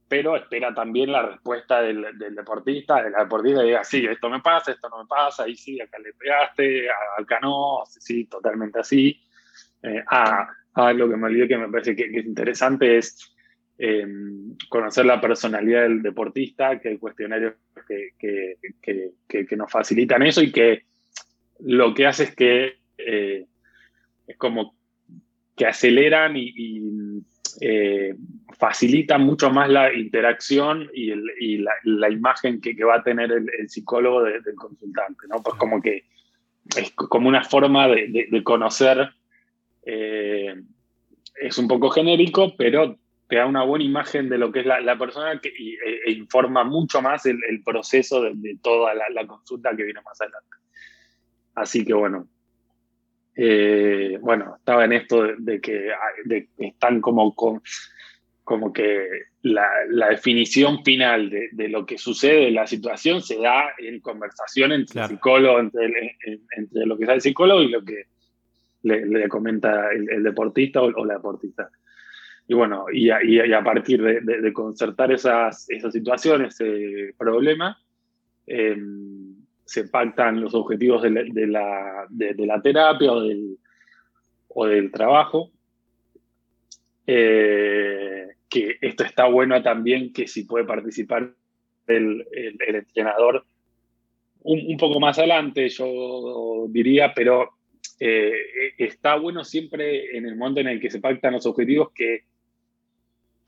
pero 0.08 0.38
espera 0.38 0.74
también 0.74 1.12
la 1.12 1.24
respuesta 1.24 1.82
del, 1.82 2.18
del 2.18 2.36
deportista, 2.36 3.04
de 3.04 3.12
la 3.12 3.24
deportista, 3.24 3.64
y 3.64 3.68
diga, 3.68 3.84
sí, 3.84 4.06
esto 4.06 4.30
me 4.30 4.40
pasa, 4.40 4.72
esto 4.72 4.90
no 4.90 5.00
me 5.00 5.08
pasa, 5.08 5.48
y 5.48 5.56
sí, 5.56 5.80
acá 5.82 6.00
le 6.00 6.14
pegaste, 6.14 6.88
acá 7.18 7.40
no, 7.42 7.84
sí, 7.86 8.26
totalmente 8.26 8.80
así. 8.80 9.22
Eh, 9.84 10.04
ah, 10.08 10.48
ah, 10.74 10.94
lo 10.94 11.10
que 11.10 11.18
me 11.18 11.28
olvidé 11.28 11.48
que 11.50 11.58
me 11.58 11.70
parece 11.70 11.96
que, 11.96 12.10
que 12.10 12.20
es 12.20 12.26
interesante 12.26 12.98
es 12.98 13.36
Em, 13.82 14.58
conocer 14.68 15.06
la 15.06 15.22
personalidad 15.22 15.84
del 15.84 16.02
deportista, 16.02 16.78
que 16.82 16.90
hay 16.90 16.98
cuestionarios 16.98 17.54
que, 17.88 18.58
que, 18.82 19.56
nos 19.56 19.72
facilitan 19.72 20.22
eso 20.22 20.42
y 20.42 20.52
que 20.52 20.84
lo 21.60 21.94
que 21.94 22.06
hace 22.06 22.24
es 22.26 22.36
que 22.36 22.74
eh, 22.98 23.46
es 24.28 24.38
como 24.38 24.76
que 25.56 25.66
aceleran 25.66 26.34
y, 26.36 27.24
eh, 27.62 28.16
facilitan 28.58 29.22
mucho 29.22 29.50
más 29.50 29.70
la 29.70 29.94
interacción 29.94 30.90
y, 30.94 31.14
la, 31.86 32.10
imagen 32.10 32.60
que, 32.60 32.76
va 32.84 32.98
a 32.98 33.04
tener 33.04 33.32
el, 33.32 33.70
psicólogo 33.70 34.24
del 34.24 34.56
consultante, 34.56 35.26
¿no? 35.30 35.42
Pues 35.42 35.56
como 35.56 35.82
que 35.82 36.04
es 36.76 36.92
como 36.92 37.30
una 37.30 37.46
forma 37.46 37.88
de, 37.88 38.44
conocer, 38.44 39.10
eh, 39.86 40.54
es 41.42 41.58
un 41.58 41.70
poco 41.70 41.90
genérico, 41.92 42.58
pero 42.58 43.00
te 43.30 43.36
da 43.36 43.46
una 43.46 43.64
buena 43.64 43.86
imagen 43.86 44.28
de 44.28 44.40
lo 44.40 44.52
que 44.52 44.62
es 44.62 44.66
la, 44.66 44.98
persona 44.98 45.40
que, 45.40 45.50
e, 45.50 46.02
e, 46.08 46.12
informa 46.14 46.64
mucho 46.64 47.00
más 47.00 47.28
el, 47.28 47.38
proceso 47.64 48.24
de, 48.24 48.58
toda 48.60 48.96
la, 48.96 49.28
consulta 49.28 49.76
que 49.76 49.84
viene 49.84 50.02
más 50.02 50.20
adelante. 50.20 50.50
Así 51.54 51.86
que 51.86 51.94
bueno, 51.94 52.28
eh, 53.36 54.18
bueno, 54.20 54.56
estaba 54.58 54.84
en 54.86 54.94
esto 54.94 55.28
de, 55.38 55.62
que 55.62 55.92
están 56.58 57.02
como, 57.02 57.36
como 58.44 58.74
que 58.74 59.08
la, 59.44 59.70
definición 60.10 60.84
final 60.84 61.30
de, 61.30 61.70
lo 61.70 61.86
que 61.86 62.00
sucede 62.00 62.48
en 62.48 62.56
la 62.56 62.66
situación 62.66 63.22
se 63.22 63.38
da 63.38 63.74
en 63.78 64.00
conversación 64.00 64.72
entre 64.72 65.02
el 65.02 65.08
psicólogo, 65.08 65.60
entre, 65.60 66.18
entre, 66.58 66.86
lo 66.88 66.98
que 66.98 67.06
sabe 67.06 67.18
el 67.18 67.22
psicólogo 67.22 67.62
y 67.62 67.70
lo 67.70 67.86
que 67.86 68.06
le, 68.82 69.28
comenta 69.28 69.92
el, 69.92 70.24
deportista 70.24 70.82
o 70.82 71.06
la 71.06 71.14
deportista. 71.14 71.70
Y 72.50 72.56
bueno, 72.56 72.86
y 72.92 73.12
a, 73.12 73.64
partir 73.64 74.02
de, 74.02 74.54
concertar 74.54 75.12
esas, 75.12 75.70
esas 75.70 75.94
situaciones, 75.94 76.60
ese 76.60 77.14
problema, 77.16 77.78
em, 78.48 79.36
se 79.66 79.88
pactan 79.88 80.42
los 80.42 80.56
objetivos 80.56 81.04
de 81.04 81.12
la, 81.12 82.08
de 82.10 82.46
la, 82.48 82.60
terapia 82.60 83.12
o 83.12 83.22
del, 83.22 83.60
o 84.48 84.66
del 84.66 84.92
trabajo. 84.92 85.52
Eh, 87.06 88.30
que 88.50 88.78
esto 88.82 89.04
está 89.04 89.28
bueno 89.28 89.62
también 89.62 90.12
que 90.12 90.28
si 90.28 90.46
puede 90.46 90.66
participar 90.66 91.32
el, 91.86 92.26
entrenador 92.68 93.46
un, 94.42 94.76
poco 94.78 95.00
más 95.00 95.20
adelante, 95.20 95.70
yo 95.70 96.66
diría, 96.70 97.14
pero 97.14 97.52
eh, 98.00 98.34
está 98.80 99.18
bueno 99.18 99.44
siempre 99.44 100.18
en 100.18 100.26
el 100.26 100.36
momento 100.36 100.62
en 100.62 100.70
el 100.70 100.80
que 100.80 100.90
se 100.90 101.00
pactan 101.00 101.34
los 101.34 101.46
objetivos 101.46 101.92
que 101.94 102.24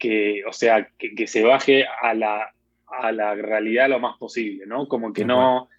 que, 0.01 0.43
o 0.47 0.51
sea, 0.51 0.89
que, 0.97 1.27
se 1.27 1.43
baje 1.43 1.85
a 1.85 2.15
la, 2.15 2.51
a 2.87 3.11
la 3.11 3.35
realidad 3.35 3.87
lo 3.87 3.99
más 3.99 4.17
posible, 4.17 4.65
¿no? 4.65 4.87
Como 4.87 5.13
que 5.13 5.23
no, 5.23 5.69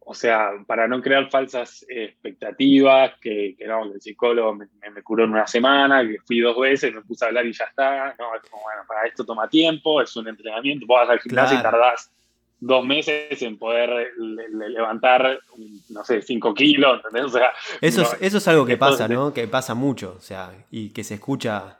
o 0.00 0.12
sea, 0.12 0.50
para 0.66 0.88
no 0.88 1.00
crear 1.00 1.30
falsas 1.30 1.86
expectativas, 1.88 3.12
que, 3.20 3.54
que 3.56 3.64
no, 3.68 3.84
el 3.84 4.00
psicólogo 4.00 4.54
me, 4.54 4.66
curó 5.04 5.22
en 5.22 5.30
una 5.30 5.46
semana, 5.46 6.02
que 6.02 6.16
fui 6.26 6.40
dos 6.40 6.58
veces, 6.58 6.92
me 6.92 7.02
puse 7.02 7.24
a 7.24 7.28
hablar 7.28 7.46
y 7.46 7.52
ya 7.52 7.66
está, 7.66 8.16
no, 8.18 8.34
es 8.34 8.50
como, 8.50 8.64
bueno, 8.64 8.82
para 8.88 9.06
esto 9.06 9.24
toma 9.24 9.48
tiempo, 9.48 10.02
es 10.02 10.14
un 10.16 10.26
entrenamiento, 10.26 10.84
vos 10.84 10.98
vas 10.98 11.10
al 11.10 11.20
gimnasio 11.20 11.60
y 11.60 11.62
tardás 11.62 12.10
dos 12.58 12.84
meses 12.84 13.40
en 13.40 13.56
poder 13.56 14.10
levantar, 14.18 15.38
no 15.90 16.02
sé, 16.02 16.22
cinco 16.22 16.54
kilos, 16.54 16.96
¿entendés? 16.96 17.26
O 17.26 17.38
sea, 17.38 17.52
eso, 17.80 18.02
es, 18.02 18.16
eso 18.20 18.38
es 18.38 18.48
algo 18.48 18.66
que 18.66 18.76
pasa, 18.76 19.06
¿no? 19.06 19.32
Que 19.32 19.46
pasa 19.46 19.76
mucho, 19.76 20.16
o 20.18 20.20
sea, 20.20 20.52
y 20.72 20.90
que 20.90 21.04
se 21.04 21.14
escucha 21.14 21.78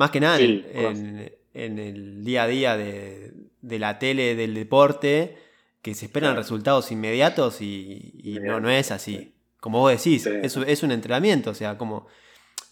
más 0.00 0.10
que 0.10 0.20
nada 0.20 0.38
en, 0.40 1.30
el 1.52 2.24
día 2.24 2.44
a 2.44 2.46
día 2.46 2.74
de, 2.74 3.32
la 3.60 3.98
tele, 3.98 4.34
del 4.34 4.54
deporte, 4.54 5.36
que 5.82 5.92
se 5.94 6.06
esperan 6.06 6.36
resultados 6.36 6.90
inmediatos 6.90 7.60
y, 7.60 8.38
no, 8.42 8.60
no 8.60 8.70
es 8.70 8.92
así. 8.92 9.34
Como 9.60 9.80
vos 9.80 9.92
decís, 9.92 10.24
es, 10.24 10.56
es, 10.56 10.82
un 10.82 10.90
entrenamiento, 10.90 11.50
o 11.50 11.54
sea, 11.54 11.76
como 11.76 12.06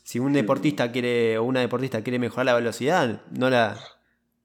si 0.05 0.19
un 0.19 0.33
deportista 0.33 0.91
quiere 0.91 1.37
o 1.37 1.45
una 1.45 1.61
deportista 1.61 2.03
quiere 2.03 2.19
mejorar 2.19 2.47
la 2.47 2.55
velocidad, 2.55 3.21
no 3.31 3.51
la, 3.51 3.79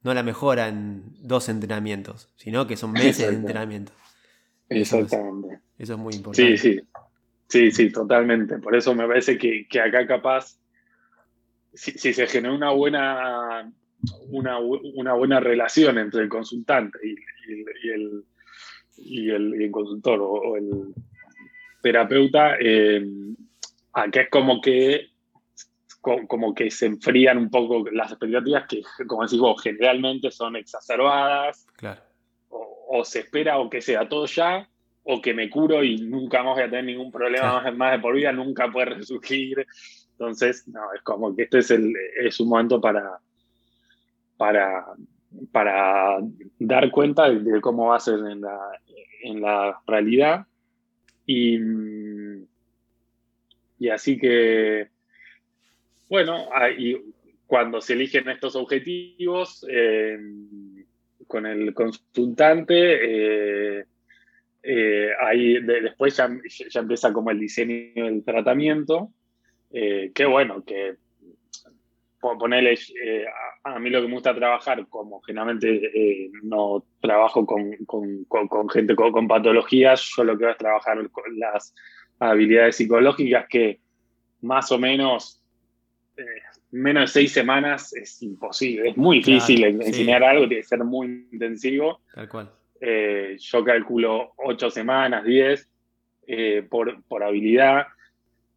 no 0.02 0.14
la 0.14 0.22
mejora 0.22 0.68
en 0.68 1.04
dos 1.22 1.48
entrenamientos, 1.48 2.34
sino 2.36 2.68
que 2.68 2.76
son 2.76 2.92
meses 2.92 3.30
de 3.30 3.36
entrenamiento. 3.36 3.94
Exactamente. 4.68 5.62
Eso 5.78 5.94
es, 5.94 6.00
muy 6.00 6.16
importante. 6.16 6.58
Sí, 6.58 6.74
sí. 6.74 6.82
Sí, 7.48 7.72
sí, 7.72 7.92
totalmente. 7.94 8.58
Por 8.58 8.76
eso 8.76 8.94
me 8.94 9.08
parece 9.08 9.38
que, 9.38 9.68
que 9.70 9.80
acá 9.80 10.06
capaz 10.06 10.58
si, 11.74 12.14
se 12.14 12.28
genera 12.28 12.54
una 12.54 12.72
buena, 12.72 13.72
una, 14.30 14.60
una, 14.60 15.14
buena 15.14 15.40
relación 15.40 15.98
entre 15.98 16.24
el 16.24 16.30
consultante 16.30 17.00
y, 17.04 17.90
el, 17.90 18.24
y 18.98 19.30
el, 19.30 19.72
consultor 19.72 20.20
o, 20.22 20.56
el 20.56 20.94
terapeuta, 21.82 22.56
eh, 22.60 23.06
acá 23.94 24.22
es 24.22 24.30
como 24.30 24.62
que 24.62 25.14
como 26.28 26.54
que 26.54 26.70
se 26.70 26.88
enfrían 26.88 27.38
un 27.38 27.50
poco 27.50 27.90
las 27.90 28.12
expectativas 28.12 28.66
que, 28.68 28.82
como 29.08 29.24
decís 29.24 29.40
vos, 29.40 29.62
generalmente 29.64 30.32
son 30.32 30.58
exacerbadas. 30.58 31.66
Claro. 31.78 32.02
O, 32.50 33.06
se 33.06 33.20
espera 33.22 33.58
o 33.58 33.70
que 33.70 33.82
sea 33.82 34.10
todo 34.10 34.26
ya, 34.26 34.68
o 35.04 35.22
que 35.22 35.34
me 35.34 35.50
curo 35.50 35.82
y 35.82 35.98
nunca 35.98 36.44
más 36.44 36.56
voy 36.56 36.64
a 36.64 36.70
tener 36.70 36.84
ningún 36.84 37.10
problema 37.10 37.62
más, 37.62 37.76
más, 37.76 37.92
de 37.94 38.00
por 38.00 38.16
vida, 38.16 38.34
nunca 38.34 38.70
puede 38.70 38.88
resurgir. 38.88 39.66
Entonces, 40.14 40.68
no, 40.68 40.94
es 40.94 41.02
como 41.02 41.36
que 41.36 41.44
este 41.44 41.60
es, 41.60 41.72
el, 41.72 41.94
es 42.20 42.40
un 42.40 42.50
momento 42.50 42.80
para, 42.80 43.20
para, 44.38 44.86
para 45.52 46.20
dar 46.60 46.92
cuenta 46.92 47.30
de, 47.30 47.62
cómo 47.62 47.88
va 47.88 47.98
a 47.98 48.00
ser 48.00 48.20
en 48.20 48.42
la, 48.42 48.60
en 49.24 49.42
la 49.42 49.82
realidad. 49.88 50.46
Y, 51.26 51.58
y 53.80 53.90
así 53.90 54.18
que, 54.18 54.90
bueno, 56.10 56.48
cuando 57.48 57.82
se 57.82 57.94
eligen 57.94 58.30
estos 58.30 58.56
objetivos 58.56 59.66
eh, 59.70 60.18
con 61.28 61.46
el 61.46 61.74
consultante, 61.74 63.80
eh, 63.80 63.86
eh, 64.62 65.10
ahí 65.20 65.60
después 65.62 66.16
ya, 66.16 66.30
ya, 66.70 66.80
empieza 66.80 67.12
como 67.12 67.32
el 67.32 67.40
diseño 67.40 68.06
del 68.06 68.24
tratamiento 68.24 69.12
eh, 69.74 70.12
qué 70.14 70.26
bueno, 70.26 70.64
que 70.64 70.96
ponerle, 72.38 72.74
eh, 73.04 73.26
a, 73.64 73.80
mí 73.80 73.90
lo 73.90 74.02
que 74.02 74.08
me 74.08 74.14
gusta 74.14 74.34
trabajar, 74.34 74.88
como 74.88 75.22
generalmente 75.22 75.70
eh, 75.94 76.32
no 76.44 76.86
trabajo 77.02 77.46
con, 77.46 77.78
gente 78.70 78.96
con, 78.96 79.28
patologías, 79.28 80.14
yo 80.16 80.24
lo 80.24 80.38
que 80.38 80.46
hago 80.46 80.52
es 80.54 80.58
trabajar 80.58 81.10
con 81.10 81.38
las 81.38 81.76
habilidades 82.20 82.78
psicológicas 82.78 83.46
que 83.50 83.80
más 84.42 84.72
o 84.72 84.80
menos, 84.80 85.42
eh, 86.16 86.24
menos 86.72 87.04
de 87.04 87.08
seis 87.08 87.34
semanas 87.34 87.94
es 87.94 88.22
imposible, 88.22 88.90
es 88.90 88.98
muy 88.98 89.18
difícil 89.18 89.64
enseñar 89.64 90.24
algo, 90.24 90.48
tiene 90.48 90.62
que 90.62 90.68
ser 90.68 90.84
muy 90.84 91.28
intensivo. 91.32 92.02
Tal 92.14 92.30
cual. 92.30 92.52
yo 93.38 93.64
calculo 93.64 94.34
ocho 94.38 94.70
semanas, 94.70 95.26
diez, 95.26 95.70
por, 96.70 97.04
por 97.04 97.24
habilidad. 97.24 97.88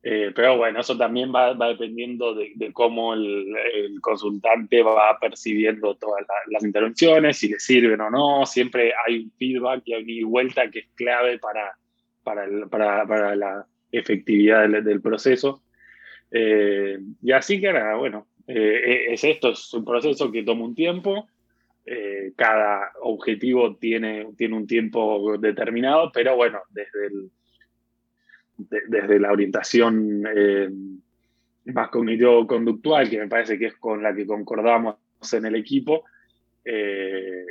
Eh, 0.03 0.31
pero 0.35 0.57
bueno, 0.57 0.81
eso 0.81 0.97
también 0.97 1.33
va, 1.35 1.53
dependiendo 1.55 2.35
de, 2.35 2.71
cómo 2.73 3.15
el, 3.15 3.55
consultante 4.01 4.83
va 4.83 5.19
percibiendo 5.21 5.97
todas 5.97 6.25
las 6.49 6.63
intervenciones, 6.63 7.39
si 7.39 7.49
le 7.49 7.59
sirven 7.59 8.01
o 8.01 8.11
no. 8.11 8.47
Siempre 8.47 8.93
hay 9.05 9.25
un 9.25 9.33
feedback 9.33 9.83
y 9.85 9.95
hay 9.95 10.23
una 10.23 10.31
vuelta 10.31 10.71
que 10.71 10.81
es 10.81 10.89
clave 10.95 11.39
para, 11.41 11.77
para, 12.23 13.35
la 13.35 13.67
efectividad 13.91 14.69
del, 14.69 15.01
proceso. 15.01 15.63
Eh, 16.31 16.99
y 17.23 17.33
así 17.33 17.61
que 17.61 17.73
nada, 17.73 17.97
bueno, 17.97 18.29
eh, 18.47 19.07
es 19.09 19.25
esto, 19.25 19.51
es 19.51 19.75
un 19.75 19.85
proceso 19.85 20.31
que 20.31 20.45
toma 20.45 20.67
un 20.67 20.75
tiempo. 20.75 21.27
cada 22.37 22.93
objetivo 23.01 23.77
tiene, 23.77 24.29
tiene 24.37 24.57
un 24.57 24.67
tiempo 24.67 25.37
determinado, 25.39 26.13
pero 26.13 26.37
bueno, 26.37 26.61
desde 26.71 27.07
el 27.07 27.31
desde 28.57 29.21
la 29.21 29.33
orientación 29.33 30.25
eh, 30.35 30.69
más 31.67 31.89
cognitivo-conductual, 31.89 33.09
que 33.11 33.19
me 33.19 33.29
parece 33.29 33.59
que 33.59 33.67
es 33.67 33.75
con 33.75 34.03
la 34.03 34.15
que 34.15 34.27
concordamos 34.27 34.97
en 35.33 35.47
el 35.47 35.57
equipo, 35.57 36.05
eh, 36.65 37.45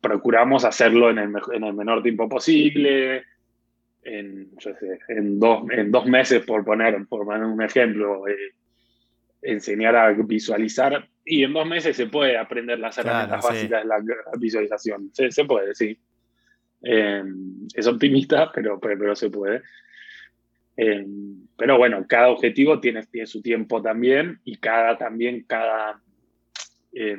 procuramos 0.00 0.64
hacerlo 0.64 1.10
en 1.10 1.18
el, 1.18 1.32
en 1.52 1.64
el, 1.64 1.74
menor 1.74 2.02
tiempo 2.02 2.28
posible, 2.28 3.24
en, 4.02 4.50
en, 5.08 5.38
dos, 5.38 5.70
en 5.70 5.90
dos 5.90 6.06
meses, 6.06 6.44
por 6.44 6.64
poner, 6.64 7.06
por 7.06 7.24
poner 7.24 7.44
un 7.44 7.62
ejemplo, 7.62 8.26
eh, 8.26 8.54
enseñar 9.42 9.96
a 9.96 10.12
visualizar, 10.12 11.08
y 11.24 11.44
en 11.44 11.52
dos 11.52 11.66
meses 11.66 11.96
se 11.96 12.06
puede 12.06 12.36
aprender 12.36 12.78
las 12.78 12.96
herramientas 12.98 13.44
básicas 13.44 13.82
de 13.82 13.88
la 13.88 14.02
visualización. 14.38 15.10
Se, 15.12 15.30
se 15.30 15.44
puede, 15.44 15.74
sí. 15.74 15.98
es 16.82 17.86
optimista, 17.86 18.50
pero, 18.52 18.80
pero, 18.80 18.98
pero 18.98 19.14
se 19.14 19.28
puede. 19.28 19.62
Eh, 20.80 21.04
pero 21.56 21.76
bueno, 21.76 22.06
cada 22.08 22.28
objetivo 22.28 22.78
tiene, 22.78 23.04
tiene, 23.06 23.26
su 23.26 23.42
tiempo 23.42 23.82
también 23.82 24.40
y 24.44 24.58
cada 24.58 24.96
también 24.96 25.44
cada, 25.44 26.00
eh, 26.92 27.18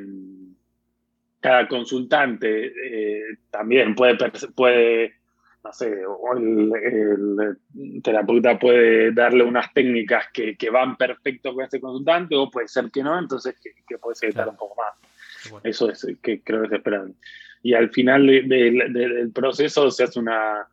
cada 1.41 1.67
consultante 1.67 2.67
eh, 2.67 3.37
también 3.51 3.95
puede, 3.95 4.15
puede, 4.55 5.13
no 5.61 5.73
sé, 5.73 5.93
el, 6.37 8.01
terapeuta 8.01 8.57
puede 8.57 9.11
darle 9.11 9.43
unas 9.43 9.73
técnicas 9.73 10.27
que, 10.33 10.55
que, 10.55 10.69
van 10.69 10.95
perfecto 10.95 11.53
con 11.53 11.65
este 11.65 11.81
consultante 11.81 12.37
o 12.37 12.49
puede 12.49 12.69
ser 12.69 12.89
que 12.91 13.03
no, 13.03 13.19
entonces 13.19 13.59
que, 13.61 13.97
puede 13.97 14.15
ser 14.15 14.29
un 14.47 14.55
poco 14.55 14.81
más. 14.81 15.61
Eso 15.65 15.89
es 15.89 16.07
que 16.21 16.41
creo 16.41 16.61
que 16.61 16.67
es 16.67 16.73
esperable. 16.73 17.13
Y 17.61 17.73
al 17.73 17.89
final 17.89 18.25
del 18.25 19.31
proceso 19.33 19.91
se 19.91 20.05
hace 20.05 20.17
una 20.17 20.65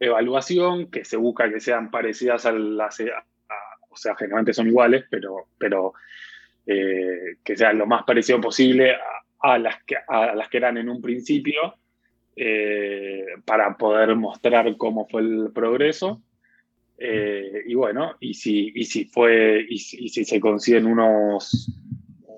evaluación 0.00 0.90
que 0.90 1.04
se 1.04 1.16
busca 1.16 1.50
que 1.50 1.60
sean 1.60 1.90
parecidas 1.90 2.46
a 2.46 2.52
las, 2.52 3.00
o 3.88 3.96
sea, 3.96 4.14
generalmente 4.14 4.54
son 4.54 4.68
iguales, 4.68 5.04
pero, 5.10 5.48
pero 5.58 5.94
eh, 6.66 7.36
que 7.42 7.56
sean 7.56 7.78
lo 7.78 7.86
más 7.86 8.04
parecido 8.04 8.40
posible 8.40 8.94
a, 9.40 9.58
las, 9.58 9.82
que, 9.84 9.96
a 10.06 10.34
las 10.34 10.48
que 10.48 10.58
eran 10.58 10.76
en 10.76 10.88
un 10.88 11.00
principio, 11.00 11.74
eh, 12.36 13.24
para 13.44 13.76
poder 13.76 14.14
mostrar 14.14 14.76
cómo 14.76 15.08
fue 15.08 15.22
el 15.22 15.50
progreso. 15.52 16.22
Eh, 16.98 17.62
y 17.66 17.74
bueno, 17.74 18.16
y 18.20 18.34
si, 18.34 18.72
y 18.74 18.84
si 18.84 19.06
fue, 19.06 19.64
y 19.68 19.78
si, 19.78 20.24
se 20.24 20.40
consiguen 20.40 20.86
unos, 20.86 21.72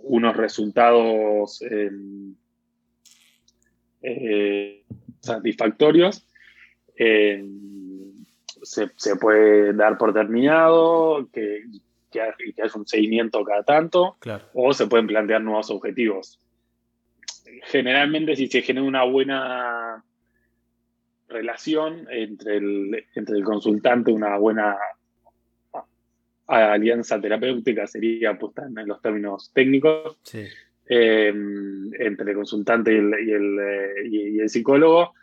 unos 0.03 0.37
resultados 0.37 1.62
satisfactorios, 5.20 6.27
eh, 7.02 7.42
se, 8.62 9.16
puede 9.16 9.72
dar 9.72 9.96
por 9.96 10.12
terminado, 10.12 11.26
que, 11.32 11.64
que, 12.10 12.20
haya 12.20 12.72
un 12.74 12.86
seguimiento 12.86 13.42
cada 13.42 13.62
tanto, 13.62 14.18
o 14.52 14.74
se 14.74 14.86
pueden 14.86 15.06
plantear 15.06 15.40
nuevos 15.40 15.70
objetivos. 15.70 16.38
Generalmente, 17.64 18.36
si 18.36 18.48
se 18.48 18.60
genera 18.60 18.86
una 18.86 19.04
buena 19.04 20.04
relación 21.28 22.06
entre 22.10 22.58
el, 22.58 23.06
entre 23.14 23.38
el 23.38 23.44
consultante, 23.44 24.12
una 24.12 24.36
buena 24.36 24.76
alianza 26.46 27.18
terapéutica 27.18 27.86
sería 27.86 28.38
puesta 28.38 28.66
en 28.66 28.86
los 28.86 29.00
términos 29.00 29.52
técnicos, 29.54 30.18
eh, 30.86 31.32
entre 31.98 32.30
el 32.30 32.36
consultante 32.36 32.92
y 32.92 32.96
el, 33.30 33.54
y 34.04 34.38
el, 34.40 34.50
psicólogo. 34.50 35.14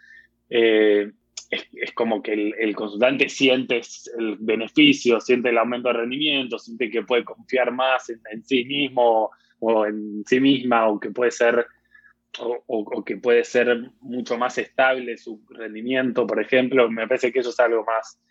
Eh, 0.50 1.12
es, 1.50 1.92
como 1.94 2.22
que 2.22 2.34
el, 2.34 2.76
consultante 2.76 3.30
siente 3.30 3.82
el 4.18 4.38
beneficio, 4.40 5.20
siente 5.20 5.50
el 5.50 5.58
aumento 5.58 5.90
de 5.90 5.96
rendimiento, 5.96 6.60
siente 6.60 6.90
que 6.90 7.04
puede 7.04 7.24
confiar 7.24 7.72
más 7.72 8.10
en, 8.10 8.44
sí 8.44 8.66
mismo 8.66 9.32
o 9.60 9.86
en 9.86 10.24
sí 10.26 10.40
misma 10.40 10.88
o 10.88 11.00
que 11.00 11.10
puede 11.12 11.32
ser 11.32 11.66
o, 12.40 13.04
que 13.04 13.18
puede 13.18 13.44
ser 13.44 13.90
mucho 14.02 14.38
más 14.38 14.58
estable 14.60 15.18
su 15.18 15.42
rendimiento, 15.50 16.28
por 16.28 16.40
ejemplo, 16.40 16.88
me 16.90 17.08
parece 17.08 17.32
que 17.32 17.40
eso 17.40 17.50
es 17.50 17.60
algo 17.60 17.84
más, 17.84 18.22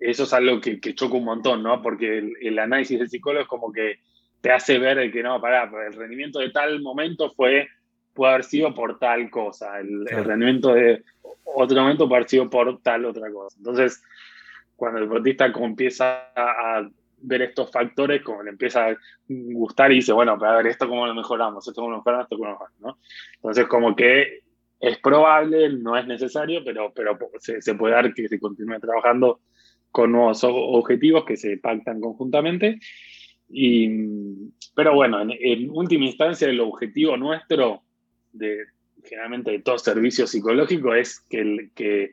eso 0.00 0.24
es 0.24 0.32
algo 0.32 0.60
que, 0.60 0.78
choca 0.94 1.16
un 1.16 1.24
montón, 1.24 1.64
¿no? 1.64 1.82
Porque 1.82 2.18
el, 2.40 2.58
análisis 2.58 3.00
del 3.00 3.08
psicólogo 3.08 3.42
es 3.42 3.48
como 3.48 3.72
que 3.72 3.98
te 4.40 4.52
hace 4.52 4.78
ver 4.78 5.10
que 5.10 5.24
no, 5.24 5.40
pará, 5.40 5.68
el 5.88 5.94
rendimiento 5.94 6.38
de 6.38 6.50
tal 6.50 6.80
momento 6.80 7.30
fue 7.30 7.68
puede 8.18 8.32
haber 8.32 8.44
sido 8.44 8.74
por 8.74 8.98
tal 8.98 9.30
cosa, 9.30 9.78
el, 9.78 10.04
rendimiento 10.04 10.74
de 10.74 11.04
otro 11.44 11.80
momento 11.80 12.08
puede 12.08 12.18
haber 12.18 12.28
sido 12.28 12.50
por 12.50 12.82
tal 12.82 13.04
otra 13.04 13.30
cosa. 13.30 13.56
Entonces, 13.56 14.02
cuando 14.74 14.98
el 14.98 15.04
deportista 15.04 15.46
empieza 15.46 16.32
a 16.34 16.88
ver 17.20 17.42
estos 17.42 17.70
factores, 17.70 18.22
como 18.22 18.42
le 18.42 18.50
empieza 18.50 18.88
a 18.88 18.96
gustar 19.28 19.92
y 19.92 19.96
dice, 19.96 20.12
bueno, 20.12 20.36
para 20.36 20.56
ver 20.56 20.66
esto 20.66 20.88
cómo 20.88 21.06
lo 21.06 21.14
mejoramos, 21.14 21.68
esto 21.68 21.80
cómo 21.80 21.92
lo 21.92 21.98
mejoramos, 21.98 22.24
esto 22.24 22.36
cómo 22.36 22.48
lo 22.48 22.54
mejoramos, 22.54 22.80
¿no? 22.80 22.98
Entonces, 23.36 23.66
como 23.68 23.94
que 23.94 24.40
es 24.80 24.98
probable, 24.98 25.68
no 25.74 25.96
es 25.96 26.06
necesario, 26.08 26.64
pero, 26.64 26.92
pero 26.92 27.16
se, 27.38 27.74
puede 27.76 27.94
dar 27.94 28.12
que 28.12 28.26
se 28.26 28.40
continúe 28.40 28.80
trabajando 28.80 29.40
con 29.92 30.10
nuevos 30.10 30.42
objetivos 30.42 31.24
que 31.24 31.36
se 31.36 31.56
pactan 31.58 32.00
conjuntamente. 32.00 32.80
Y, 33.48 33.88
pero 34.74 34.94
bueno, 34.94 35.20
en, 35.20 35.30
en 35.38 35.70
última 35.70 36.04
instancia, 36.04 36.48
el 36.48 36.58
objetivo 36.58 37.16
nuestro 37.16 37.84
de 38.32 38.66
generalmente 39.04 39.50
de 39.50 39.60
todo 39.60 39.78
servicio 39.78 40.26
psicológico 40.26 40.94
es 40.94 41.20
que 41.20 41.40
el, 41.40 41.70
que, 41.74 42.12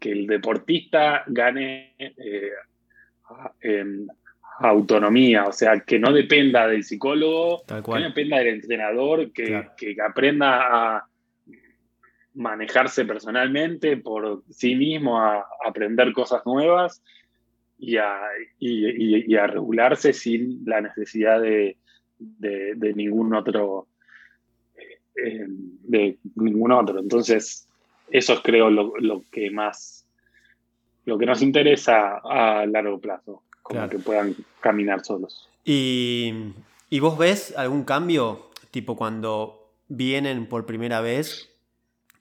el 0.00 0.26
deportista 0.26 1.24
gane 1.26 1.94
eh, 1.98 2.52
autonomía, 4.60 5.44
o 5.44 5.52
sea, 5.52 5.80
que 5.80 5.98
no 5.98 6.12
dependa 6.12 6.68
del 6.68 6.84
psicólogo, 6.84 7.62
que 7.66 7.74
no 7.92 8.00
dependa 8.00 8.38
del 8.38 8.48
entrenador, 8.48 9.32
que, 9.32 9.66
aprenda 10.06 10.96
a 10.96 11.08
manejarse 12.34 13.04
personalmente 13.04 13.96
por 13.96 14.44
sí 14.50 14.76
mismo, 14.76 15.20
a, 15.20 15.44
aprender 15.66 16.12
cosas 16.12 16.42
nuevas 16.46 17.02
y 17.78 17.96
a, 17.96 18.20
y, 18.60 19.34
a, 19.34 19.46
regularse 19.46 20.12
sin 20.12 20.62
la 20.64 20.80
necesidad 20.80 21.40
de, 21.40 21.76
de 22.18 22.94
ningún 22.94 23.34
otro 23.34 23.88
eh, 25.24 25.46
de 25.48 26.18
ningún 26.34 26.72
otro. 26.72 26.98
Entonces, 26.98 27.66
eso 28.10 28.32
es 28.34 28.40
creo 28.40 28.70
lo, 28.70 29.22
que 29.30 29.50
más, 29.50 30.04
lo 31.04 31.18
que 31.18 31.26
nos 31.26 31.42
interesa 31.42 32.18
a 32.18 32.66
largo 32.66 32.98
plazo, 32.98 33.42
como 33.62 33.88
que 33.88 33.98
puedan 33.98 34.34
caminar 34.60 35.04
solos. 35.04 35.48
¿Y, 35.64 36.32
¿Y 36.90 37.00
vos 37.00 37.18
ves 37.18 37.54
algún 37.56 37.84
cambio, 37.84 38.50
tipo 38.70 38.96
cuando 38.96 39.72
vienen 39.88 40.46
por 40.46 40.66
primera 40.66 41.00
vez 41.00 41.50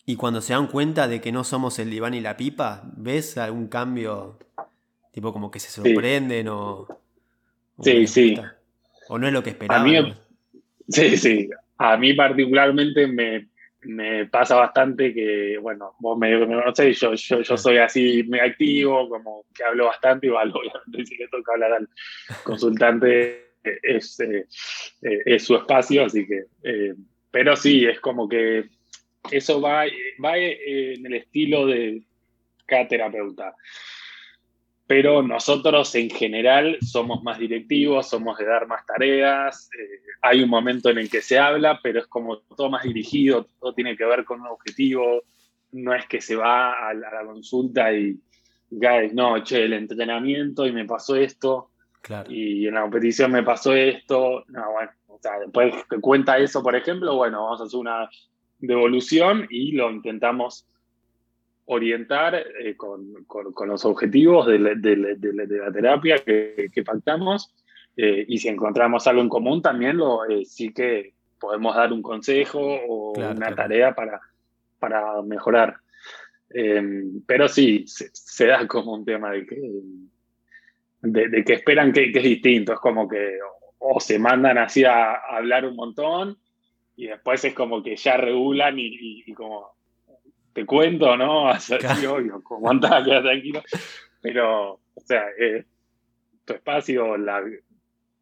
y 0.06 0.16
cuando 0.16 0.42
se 0.42 0.54
dan 0.54 0.68
cuenta 0.68 1.08
de 1.08 1.22
que 1.22 1.32
no 1.32 1.44
somos 1.44 1.80
el 1.80 1.90
diván 1.90 2.14
y 2.14 2.22
la 2.22 2.38
pipa, 2.38 2.84
¿ves 2.96 3.38
algún 3.38 3.68
cambio? 3.68 4.38
Tipo 5.12 5.32
como 5.34 5.50
que 5.52 5.60
se 5.60 5.70
sorprenden 5.70 6.48
o... 6.50 6.88
sí, 7.82 8.06
sí. 8.08 8.36
O 9.08 9.18
no 9.18 9.28
es 9.28 9.34
lo 9.34 9.44
que 9.44 9.52
esperaban. 9.52 10.18
sí, 10.90 11.18
sí. 11.18 11.50
A 11.78 11.98
mí 11.98 12.14
particularmente 12.14 13.08
me, 13.08 13.48
me 13.82 14.26
pasa 14.28 14.56
bastante 14.56 15.14
que, 15.14 15.58
bueno, 15.62 15.94
vos 16.00 16.18
me, 16.18 16.38
conocéis, 16.40 17.00
yo, 17.00 17.58
soy 17.58 17.78
así 17.78 18.24
muy 18.24 18.40
activo, 18.40 19.10
como 19.10 19.46
que 19.54 19.64
hablo 19.64 19.88
bastante, 19.88 20.28
igual 20.28 20.52
obviamente 20.56 21.06
si 21.06 21.18
le 21.18 21.28
toca 21.28 21.54
hablar 21.54 21.74
al 21.74 21.90
consultante 22.44 23.46
es, 23.64 24.18
es 25.02 25.44
su 25.44 25.56
espacio, 25.56 26.06
así 26.06 26.26
que, 26.28 26.44
pero 27.32 27.56
sí, 27.56 27.86
es 27.86 28.00
como 28.00 28.30
que 28.30 28.66
eso 29.32 29.60
va, 29.60 29.86
va 30.24 30.38
en 30.38 31.06
el 31.06 31.14
estilo 31.16 31.66
de 31.66 32.04
cada 32.66 32.88
terapeuta 32.88 33.56
pero 34.88 35.24
nosotros 35.24 35.94
en 35.96 36.10
general 36.10 36.78
somos 36.82 37.24
más 37.24 37.40
directivos, 37.40 38.10
somos 38.10 38.38
de 38.38 38.46
dar 38.46 38.68
más 38.68 38.86
tareas, 38.86 39.70
eh, 39.74 40.00
hay 40.22 40.44
un 40.44 40.50
momento 40.50 40.90
en 40.90 41.00
el 41.00 41.10
que 41.10 41.22
se 41.22 41.40
habla, 41.40 41.80
pero 41.82 42.00
es 42.00 42.08
como 42.08 42.40
todo 42.40 42.70
más 42.70 42.84
dirigido, 42.84 43.48
todo 43.60 43.74
tiene 43.74 43.98
que 43.98 44.06
ver 44.06 44.26
con 44.26 44.42
un 44.42 44.48
objetivo, 44.48 45.24
no 45.72 45.94
es 45.94 46.06
que 46.08 46.22
se 46.22 46.36
va 46.36 46.88
a 46.88 46.94
la, 46.94 47.10
consulta 47.26 47.92
y, 47.94 48.20
y 48.70 49.14
no, 49.14 49.44
che, 49.44 49.64
el 49.64 49.74
entrenamiento 49.74 50.68
y 50.68 50.72
me 50.72 50.86
pasó 50.86 51.16
esto, 51.16 51.72
y 52.30 52.68
en 52.68 52.76
la 52.76 52.82
competición 52.82 53.32
me 53.32 53.42
pasó 53.42 53.74
esto, 53.74 54.46
no, 54.50 54.72
bueno, 54.72 54.92
o 55.08 55.18
sea, 55.20 55.40
después 55.40 55.74
que 55.90 56.00
cuenta 56.00 56.38
eso, 56.38 56.62
por 56.62 56.76
ejemplo, 56.76 57.16
bueno, 57.16 57.44
vamos 57.44 57.62
a 57.62 57.64
hacer 57.64 57.80
una 57.80 58.10
devolución 58.60 59.48
y 59.50 59.72
lo 59.72 59.90
intentamos 59.90 60.68
orientar 61.66 62.36
eh, 62.36 62.76
con, 62.78 63.14
los 63.68 63.86
objetivos 63.86 64.48
de, 64.48 64.60
la 64.60 65.72
terapia 65.72 66.18
que, 66.18 66.84
pactamos 66.86 67.54
eh, 67.98 68.26
y 68.28 68.38
si 68.38 68.50
encontramos 68.50 69.08
algo 69.08 69.22
en 69.22 69.30
común 69.30 69.62
también 69.62 69.98
lo, 69.98 70.26
eh, 70.30 70.46
sí 70.46 70.74
que 70.74 71.14
podemos 71.40 71.76
dar 71.76 71.92
un 71.92 72.02
consejo 72.02 72.60
o 72.60 73.14
una 73.14 73.54
tarea 73.56 73.94
para, 73.96 74.22
para 74.80 75.22
mejorar. 75.22 75.78
pero 77.26 77.48
sí, 77.48 77.86
se, 77.88 78.46
da 78.46 78.68
como 78.68 78.94
un 78.94 79.06
tema 79.06 79.32
de 79.32 79.46
que, 79.46 79.72
de, 81.02 81.44
que 81.44 81.54
esperan 81.54 81.92
que, 81.92 82.12
es 82.14 82.24
distinto, 82.24 82.74
es 82.74 82.80
como 82.80 83.08
que 83.08 83.38
o, 83.80 84.00
se 84.00 84.20
mandan 84.20 84.58
así 84.58 84.84
a, 84.86 85.16
hablar 85.16 85.66
un 85.66 85.76
montón 85.76 86.38
y 86.96 87.08
después 87.08 87.44
es 87.44 87.54
como 87.54 87.84
que 87.84 87.96
ya 87.96 88.18
regulan 88.18 88.76
y 88.78 89.34
como 89.34 89.75
te 90.56 90.66
cuento, 90.66 91.18
¿no? 91.18 91.50
Así, 91.50 92.06
obvio, 92.06 92.42
como 92.42 92.72
andás, 92.72 93.04
queda 93.04 93.22
tranquilo. 93.22 93.62
Pero, 94.22 94.72
o 94.72 95.02
sea, 95.04 95.26
eh, 95.38 95.66
tu 96.46 96.54
espacio, 96.54 97.18
la 97.18 97.44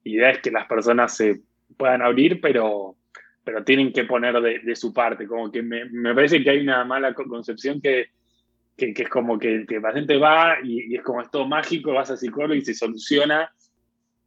idea 0.03 0.31
es 0.31 0.39
que 0.39 0.51
las 0.51 0.65
personas 0.65 1.15
se 1.15 1.41
puedan 1.77 2.01
abrir, 2.01 2.41
pero, 2.41 2.97
pero 3.43 3.63
tienen 3.63 3.93
que 3.93 4.05
poner 4.05 4.41
de, 4.41 4.75
su 4.75 4.91
parte. 4.91 5.27
Como 5.27 5.51
que 5.51 5.61
me, 5.61 5.85
me, 5.85 6.15
parece 6.15 6.43
que 6.43 6.49
hay 6.49 6.59
una 6.61 6.83
mala 6.83 7.13
concepción 7.13 7.79
que, 7.79 8.07
que, 8.75 8.93
es 8.97 9.09
como 9.09 9.37
que, 9.37 9.65
que, 9.67 9.75
el 9.75 9.81
paciente 9.81 10.17
va 10.17 10.57
y, 10.63 10.91
y, 10.91 10.95
es 10.95 11.03
como 11.03 11.21
es 11.21 11.29
todo 11.29 11.47
mágico, 11.47 11.93
vas 11.93 12.09
a 12.09 12.17
psicólogo 12.17 12.55
y 12.55 12.65
se 12.65 12.73
soluciona 12.73 13.53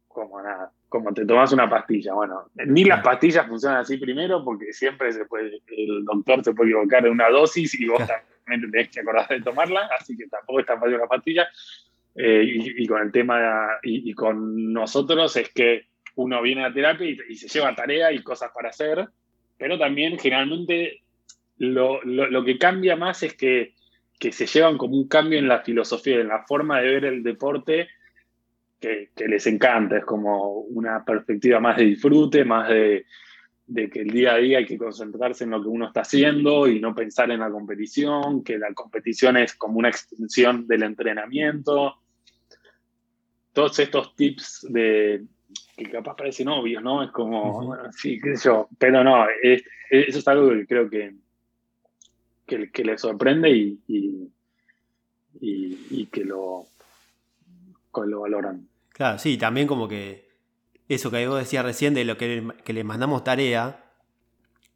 como 0.07 0.41
nada 0.41 0.71
como 0.89 1.13
te 1.13 1.25
tomas 1.25 1.51
una 1.51 1.69
pastilla. 1.69 2.13
Bueno, 2.13 2.49
ni 2.65 2.85
las 2.85 3.03
pastillas 3.03 3.47
funcionan 3.47 3.79
así 3.79 3.97
primero 3.97 4.43
porque 4.43 4.71
siempre 4.73 5.11
se 5.11 5.25
puede, 5.25 5.61
el 5.67 6.05
doctor 6.05 6.43
se 6.43 6.53
puede 6.53 6.71
equivocar 6.71 7.03
de 7.03 7.09
una 7.09 7.29
dosis 7.29 7.79
y 7.79 7.87
vos 7.87 8.01
también 8.45 8.71
tenés 8.71 8.89
que 8.89 9.01
acordar 9.01 9.27
de 9.27 9.41
tomarla, 9.41 9.89
así 9.99 10.15
que 10.15 10.27
tampoco 10.27 10.59
es 10.61 10.65
tan 10.65 10.79
fácil 10.79 10.97
la 10.97 11.07
pastilla. 11.07 11.47
Eh, 12.19 12.43
y, 12.77 12.87
con 12.87 13.03
el 13.03 13.11
tema, 13.11 13.77
y, 13.83 14.11
con 14.13 14.73
nosotros 14.73 15.35
es 15.35 15.53
que 15.53 15.85
uno 16.15 16.41
viene 16.41 16.65
a 16.65 16.73
terapia 16.73 17.15
y, 17.29 17.35
se 17.35 17.47
lleva 17.47 17.75
tarea 17.75 18.11
y 18.11 18.23
cosas 18.23 18.49
para 18.55 18.69
hacer, 18.69 19.07
pero 19.55 19.77
también 19.77 20.17
generalmente 20.17 21.03
lo, 21.59 22.01
lo, 22.03 22.43
que 22.43 22.57
cambia 22.57 22.95
más 22.95 23.21
es 23.21 23.35
que, 23.35 23.75
que 24.19 24.31
se 24.31 24.47
llevan 24.47 24.79
como 24.79 24.97
un 24.97 25.07
cambio 25.07 25.37
en 25.37 25.47
la 25.47 25.59
filosofía, 25.59 26.15
en 26.15 26.29
la 26.29 26.43
forma 26.47 26.81
de 26.81 26.87
ver 26.87 27.05
el 27.05 27.21
deporte 27.21 27.87
que, 28.79 29.09
les 29.27 29.47
encanta, 29.47 29.97
es 29.97 30.05
como 30.05 30.59
una 30.61 31.03
perspectiva 31.03 31.59
más 31.59 31.77
de 31.77 31.85
disfrute, 31.85 32.45
más 32.45 32.69
de, 32.69 33.05
que 33.73 34.01
el 34.01 34.09
día 34.09 34.35
a 34.35 34.37
día 34.37 34.59
hay 34.59 34.65
que 34.65 34.77
concentrarse 34.77 35.43
en 35.43 35.51
lo 35.51 35.61
que 35.61 35.67
uno 35.67 35.87
está 35.87 36.01
haciendo 36.01 36.67
y 36.67 36.79
no 36.79 36.95
pensar 36.95 37.31
en 37.31 37.39
la 37.39 37.49
competición, 37.49 38.43
que 38.43 38.57
la 38.57 38.73
competición 38.73 39.37
es 39.37 39.55
como 39.55 39.79
una 39.79 39.89
extensión 39.89 40.67
del 40.67 40.83
entrenamiento. 40.83 41.95
Todos 43.51 43.79
estos 43.79 44.15
tips 44.15 44.67
de 44.69 45.25
que 45.75 45.89
capaz 45.89 46.15
parecen 46.15 46.47
obvios, 46.47 46.81
¿no? 46.81 47.03
Es 47.03 47.11
como, 47.11 47.75
sí, 47.91 48.19
qué 48.21 48.35
sé 48.35 48.45
yo, 48.45 48.67
pero 48.77 49.03
no, 49.03 49.25
eso 49.43 49.63
es 50.19 50.27
algo 50.27 50.49
que 50.49 50.65
creo 50.65 50.89
que, 50.89 51.15
que, 52.45 52.71
que 52.71 52.83
le 52.83 52.97
sorprende 52.97 53.49
y, 53.51 53.79
y 55.39 56.05
que 56.07 56.23
lo, 56.25 56.67
lo 58.05 58.21
valoran. 58.21 58.67
Claro, 58.89 59.19
sí, 59.19 59.37
también 59.37 59.67
como 59.67 59.87
que 59.87 60.27
eso 60.87 61.11
que 61.11 61.27
vos 61.27 61.39
decías 61.39 61.63
recién 61.63 61.93
de 61.93 62.05
lo 62.05 62.17
que, 62.17 62.47
que 62.63 62.73
le 62.73 62.83
mandamos 62.83 63.23
tarea, 63.23 63.83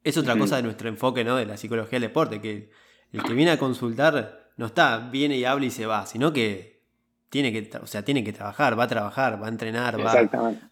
es 0.04 0.18
otra 0.18 0.38
cosa 0.38 0.58
de 0.58 0.64
nuestro 0.64 0.90
enfoque, 0.90 1.24
¿no? 1.24 1.36
De 1.36 1.46
la 1.46 1.58
psicología 1.58 2.00
del 2.00 2.10
deporte, 2.10 2.42
que 2.42 2.72
el 3.12 3.24
que 3.24 3.34
viene 3.34 3.52
a 3.52 3.60
consultar 3.60 4.52
no 4.58 4.66
está, 4.68 5.10
viene 5.10 5.38
y 5.38 5.46
habla 5.46 5.66
y 5.66 5.72
se 5.72 5.86
va, 5.86 6.06
sino 6.06 6.34
que 6.34 6.82
tiene 7.30 7.52
que, 7.52 7.78
o 7.78 7.88
sea, 7.88 8.04
tiene 8.04 8.24
que 8.24 8.34
trabajar, 8.34 8.78
va 8.78 8.86
a 8.86 8.88
trabajar, 8.88 9.42
va 9.42 9.46
a 9.46 9.50
entrenar, 9.50 10.00
va, 10.00 10.14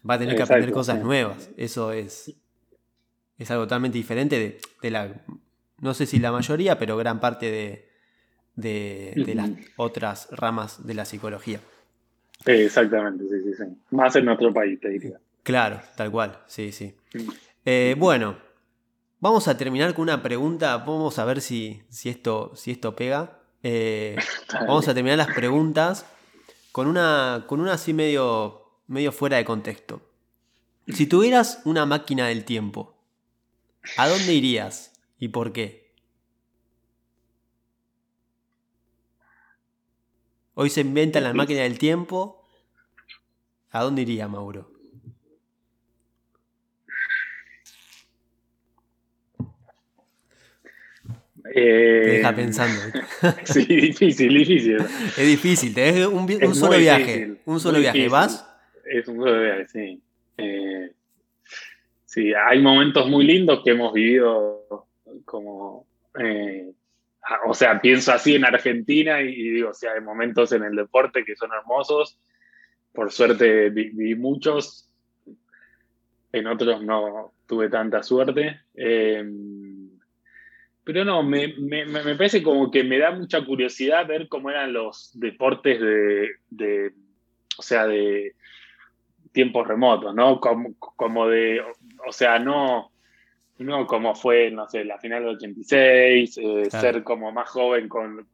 va 0.08 0.14
a 0.14 0.18
tener 0.18 0.36
que 0.36 0.42
aprender 0.42 0.72
cosas 0.72 1.02
nuevas. 1.02 1.50
Eso 1.56 1.92
es, 1.92 2.36
es 3.38 3.50
algo 3.50 3.64
totalmente 3.64 3.96
diferente 3.96 4.60
de, 4.82 4.90
la, 4.90 5.24
no 5.78 5.94
sé 5.94 6.06
si 6.06 6.18
la 6.18 6.32
mayoría, 6.32 6.78
pero 6.78 6.96
gran 6.96 7.18
parte 7.20 7.50
de, 7.50 9.14
de 9.24 9.34
las 9.34 9.50
otras 9.76 10.28
ramas 10.32 10.86
de 10.86 10.94
la 10.94 11.04
psicología. 11.04 11.60
Exactamente, 12.46 13.24
sí, 13.24 13.42
sí, 13.44 13.54
sí. 13.54 13.64
Más 13.90 14.16
en 14.16 14.24
nuestro 14.24 14.52
país, 14.52 14.80
te 14.80 14.88
diría. 14.88 15.20
Claro, 15.42 15.80
tal 15.96 16.10
cual, 16.10 16.38
sí, 16.46 16.72
sí. 16.72 16.94
Eh, 17.64 17.94
bueno, 17.98 18.36
vamos 19.20 19.48
a 19.48 19.56
terminar 19.56 19.94
con 19.94 20.02
una 20.02 20.22
pregunta. 20.22 20.76
Vamos 20.78 21.18
a 21.18 21.24
ver 21.24 21.40
si, 21.40 21.82
si, 21.88 22.08
esto, 22.08 22.52
si 22.54 22.70
esto 22.70 22.94
pega. 22.96 23.38
Eh, 23.62 24.16
vamos 24.52 24.88
a 24.88 24.94
terminar 24.94 25.18
las 25.18 25.34
preguntas 25.34 26.06
con 26.72 26.86
una, 26.86 27.44
con 27.46 27.60
una 27.60 27.74
así 27.74 27.92
medio, 27.92 28.62
medio 28.86 29.12
fuera 29.12 29.36
de 29.36 29.44
contexto. 29.44 30.02
Si 30.88 31.06
tuvieras 31.06 31.60
una 31.64 31.86
máquina 31.86 32.26
del 32.26 32.44
tiempo, 32.44 32.96
¿a 33.96 34.08
dónde 34.08 34.34
irías 34.34 34.92
y 35.18 35.28
por 35.28 35.52
qué? 35.52 35.79
Hoy 40.54 40.70
se 40.70 40.80
inventa 40.80 41.20
la 41.20 41.32
máquina 41.32 41.62
del 41.62 41.78
tiempo. 41.78 42.44
¿A 43.70 43.82
dónde 43.82 44.02
iría 44.02 44.28
Mauro? 44.28 44.72
Eh, 51.54 52.00
te 52.04 52.10
deja 52.10 52.34
pensando. 52.34 52.80
sí, 53.44 53.64
difícil, 53.64 54.34
difícil. 54.34 54.76
Es 54.76 55.26
difícil, 55.26 55.74
te 55.74 56.06
un, 56.06 56.28
un 56.42 56.54
solo 56.54 56.78
viaje. 56.78 57.36
un 57.44 57.60
solo 57.60 57.78
viaje. 57.78 58.08
¿Vas? 58.08 58.46
Es 58.84 59.08
un 59.08 59.16
solo 59.16 59.40
viaje, 59.40 59.66
sí. 59.68 60.02
Eh, 60.36 60.92
sí, 62.04 62.32
hay 62.34 62.60
momentos 62.60 63.08
muy 63.08 63.24
lindos 63.24 63.62
que 63.64 63.70
hemos 63.70 63.92
vivido 63.92 64.86
como 65.24 65.86
eh, 66.18 66.72
o 67.46 67.54
sea, 67.54 67.80
pienso 67.80 68.12
así 68.12 68.34
en 68.34 68.44
Argentina 68.44 69.20
y, 69.20 69.50
digo, 69.50 69.70
o 69.70 69.74
sea, 69.74 69.92
hay 69.92 70.00
momentos 70.00 70.52
en 70.52 70.64
el 70.64 70.74
deporte 70.74 71.24
que 71.24 71.36
son 71.36 71.50
hermosos. 71.52 72.18
Por 72.92 73.12
suerte 73.12 73.70
vi, 73.70 74.14
muchos, 74.14 74.90
en 76.32 76.46
otros 76.46 76.82
no 76.82 77.32
tuve 77.46 77.68
tanta 77.68 78.02
suerte. 78.02 78.60
Em, 78.74 79.90
pero 80.82 81.04
no, 81.04 81.22
me, 81.22 81.54
me, 81.58 81.84
me, 81.84 82.14
parece 82.16 82.42
como 82.42 82.70
que 82.70 82.82
me 82.82 82.98
da 82.98 83.12
mucha 83.12 83.44
curiosidad 83.44 84.06
ver 84.06 84.28
cómo 84.28 84.50
eran 84.50 84.72
los 84.72 85.10
deportes 85.14 85.80
de, 85.80 86.30
de 86.48 86.92
o 87.58 87.62
sea, 87.62 87.86
de 87.86 88.34
tiempos 89.32 89.68
remotos, 89.68 90.14
¿no? 90.14 90.40
Como, 90.40 90.74
como 90.78 91.28
de, 91.28 91.60
o 92.06 92.12
sea, 92.12 92.38
no, 92.38 92.90
no 93.60 93.86
como 93.86 94.14
fue, 94.14 94.50
no 94.50 94.68
sé, 94.68 94.84
la 94.84 94.98
final 94.98 95.22
del 95.22 95.36
86, 95.36 96.38
eh, 96.38 96.70
ser 96.70 97.02
como 97.02 97.30
más 97.30 97.48
joven 97.50 97.88
con, 97.88 98.26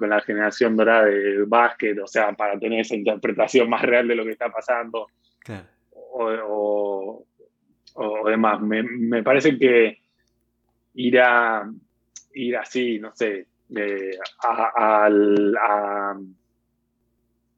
la 0.00 0.20
generación 0.22 0.76
dorada 0.76 1.04
de 1.04 1.44
básquet, 1.44 1.98
o 1.98 2.06
sea, 2.06 2.32
para 2.32 2.58
tener 2.58 2.80
esa 2.80 2.94
interpretación 2.96 3.68
más 3.68 3.82
real 3.82 4.08
de 4.08 4.14
lo 4.14 4.24
que 4.24 4.30
está 4.32 4.50
pasando. 4.50 5.08
O, 6.50 7.24
demás. 8.26 8.60
Me, 8.60 9.22
parece 9.22 9.58
que 9.58 9.98
ir 10.94 11.20
a 11.20 11.70
ir 12.32 12.56
así, 12.56 12.98
no 12.98 13.14
sé, 13.14 13.46
a, 14.42 15.08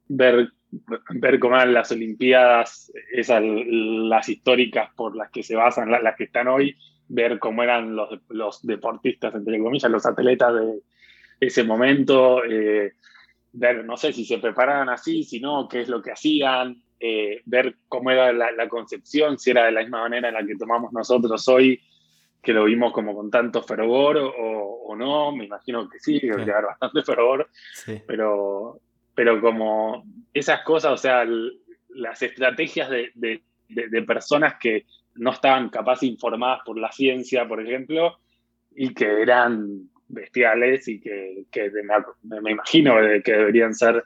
ver 0.09 0.53
ver 0.71 1.39
cómo 1.39 1.57
eran 1.57 1.75
las 1.75 1.91
Olimpiadas, 1.91 2.93
esas 3.13 3.43
las 3.43 4.29
históricas 4.29 4.91
por 4.95 5.17
las 5.17 5.31
que 5.31 5.43
se 5.43 5.57
basan, 5.57 5.91
las, 5.91 6.17
que 6.17 6.25
están 6.25 6.49
hoy, 6.49 6.77
ver 7.09 7.39
cómo 7.39 7.63
eran 7.63 7.97
los, 7.97 8.11
los, 8.29 8.63
deportistas, 8.63 9.35
entre 9.35 9.59
comillas, 9.59 9.91
los 9.91 10.07
atletas 10.07 10.55
de 10.55 10.81
ese 11.41 11.65
momento, 11.65 12.45
eh, 12.45 12.93
ver, 13.53 13.85
no 13.85 13.97
sé 13.97 14.13
si 14.13 14.25
se 14.25 14.39
preparaban 14.39 14.89
así, 14.89 15.25
si 15.25 15.41
no, 15.41 15.69
qué 15.69 15.81
es 15.81 15.89
lo 15.89 16.03
que 16.03 16.13
hacían, 16.13 16.83
eh, 17.01 17.41
ver 17.47 17.77
cómo 17.89 18.11
era 18.11 18.33
la, 18.33 18.69
concepción, 18.69 19.39
si 19.39 19.51
era 19.51 19.65
de 19.65 19.73
la 19.73 19.81
misma 19.81 20.03
manera 20.03 20.29
en 20.29 20.35
la 20.35 20.47
que 20.47 20.57
tomamos 20.57 20.93
nosotros 20.93 21.49
hoy, 21.49 21.81
que 22.43 22.53
lo 22.53 22.65
vimos 22.65 22.93
como 22.93 23.15
con 23.15 23.31
tanto 23.31 23.63
fervor 23.63 24.19
o, 24.19 24.95
no, 24.97 25.35
me 25.35 25.45
imagino 25.45 25.89
que 25.89 25.99
sí, 25.99 26.21
que 26.21 26.33
haber 26.33 26.67
bastante 26.67 27.03
fervor, 27.07 27.49
pero, 28.07 28.81
pero 29.15 29.41
como 29.41 30.05
esas 30.33 30.63
cosas, 30.63 30.93
o 30.93 30.97
sea, 30.97 31.27
las 31.89 32.23
estrategias 32.23 32.91
de, 32.91 33.43
personas 34.07 34.55
que 34.61 34.87
no 35.15 35.33
estaban 35.33 35.69
capaz 35.71 36.03
informadas 36.03 36.61
por 36.65 36.79
la 36.79 36.91
ciencia, 36.93 37.47
por 37.47 37.61
ejemplo, 37.61 38.19
y 38.75 38.95
que 38.95 39.23
eran 39.23 39.89
bestiales 40.09 40.89
y 40.89 41.01
que, 41.01 41.47
me, 42.23 42.51
imagino 42.51 42.97
que 43.25 43.33
deberían 43.33 43.75
ser 43.75 44.05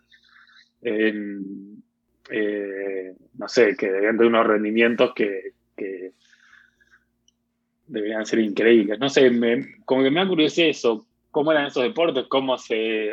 eh, 2.30 3.14
no 3.38 3.48
sé, 3.48 3.76
que 3.76 3.90
deben 3.90 4.16
de 4.16 4.26
unos 4.26 4.46
rendimientos 4.46 5.12
que, 5.14 5.52
deberían 7.86 8.24
ser 8.24 8.38
increíbles. 8.38 8.98
No 8.98 9.08
sé, 9.10 9.30
como 9.84 10.02
que 10.02 10.10
me 10.10 10.20
ha 10.20 10.26
curiosidad 10.26 10.68
eso, 10.68 11.06
cómo 11.30 11.52
eran 11.52 11.66
esos 11.66 11.82
deportes, 11.82 12.24
cómo 12.28 12.56
se 12.56 13.10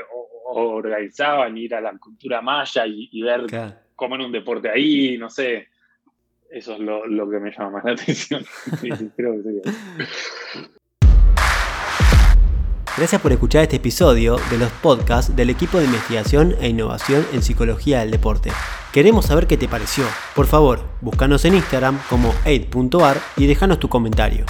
organizaban, 0.54 1.58
ir 1.58 1.76
a 1.76 1.82
la 1.82 1.98
cultura 1.98 2.42
maya 2.42 2.86
y, 2.86 3.22
ver 3.22 3.46
cómo 3.96 4.16
era 4.16 4.26
un 4.26 4.32
deporte 4.32 4.70
ahí, 4.70 5.18
no 5.18 5.30
sé. 5.30 5.68
Eso 6.50 6.74
es 6.74 6.80
lo, 6.80 7.30
que 7.30 7.40
me 7.40 7.52
llama 7.52 7.72
más 7.72 7.86
la 7.86 7.92
atención. 7.94 8.44
creo 9.16 9.42
que 9.42 9.62
Gracias 12.98 13.22
por 13.22 13.32
escuchar 13.32 13.64
este 13.64 13.78
episodio 13.78 14.36
de 14.50 14.58
los 14.58 14.70
podcasts 14.70 15.34
del 15.34 15.50
equipo 15.50 15.80
de 15.80 15.86
investigación 15.86 16.56
e 16.60 16.68
innovación 16.68 17.26
en 17.32 17.42
psicología 17.42 18.02
del 18.02 18.12
deporte. 18.12 18.52
Queremos 18.92 19.28
saber 19.28 19.48
qué 19.48 19.56
te 19.56 19.70
pareció. 19.70 20.04
Por 20.36 20.46
favor, 20.46 20.82
búscanos 21.00 21.46
en 21.46 21.56
Instagram 21.56 21.98
como 22.10 22.34
8.ar 22.44 23.18
y 23.38 23.48
déjanos 23.48 23.80
tu 23.80 23.88
comentario. 23.88 24.46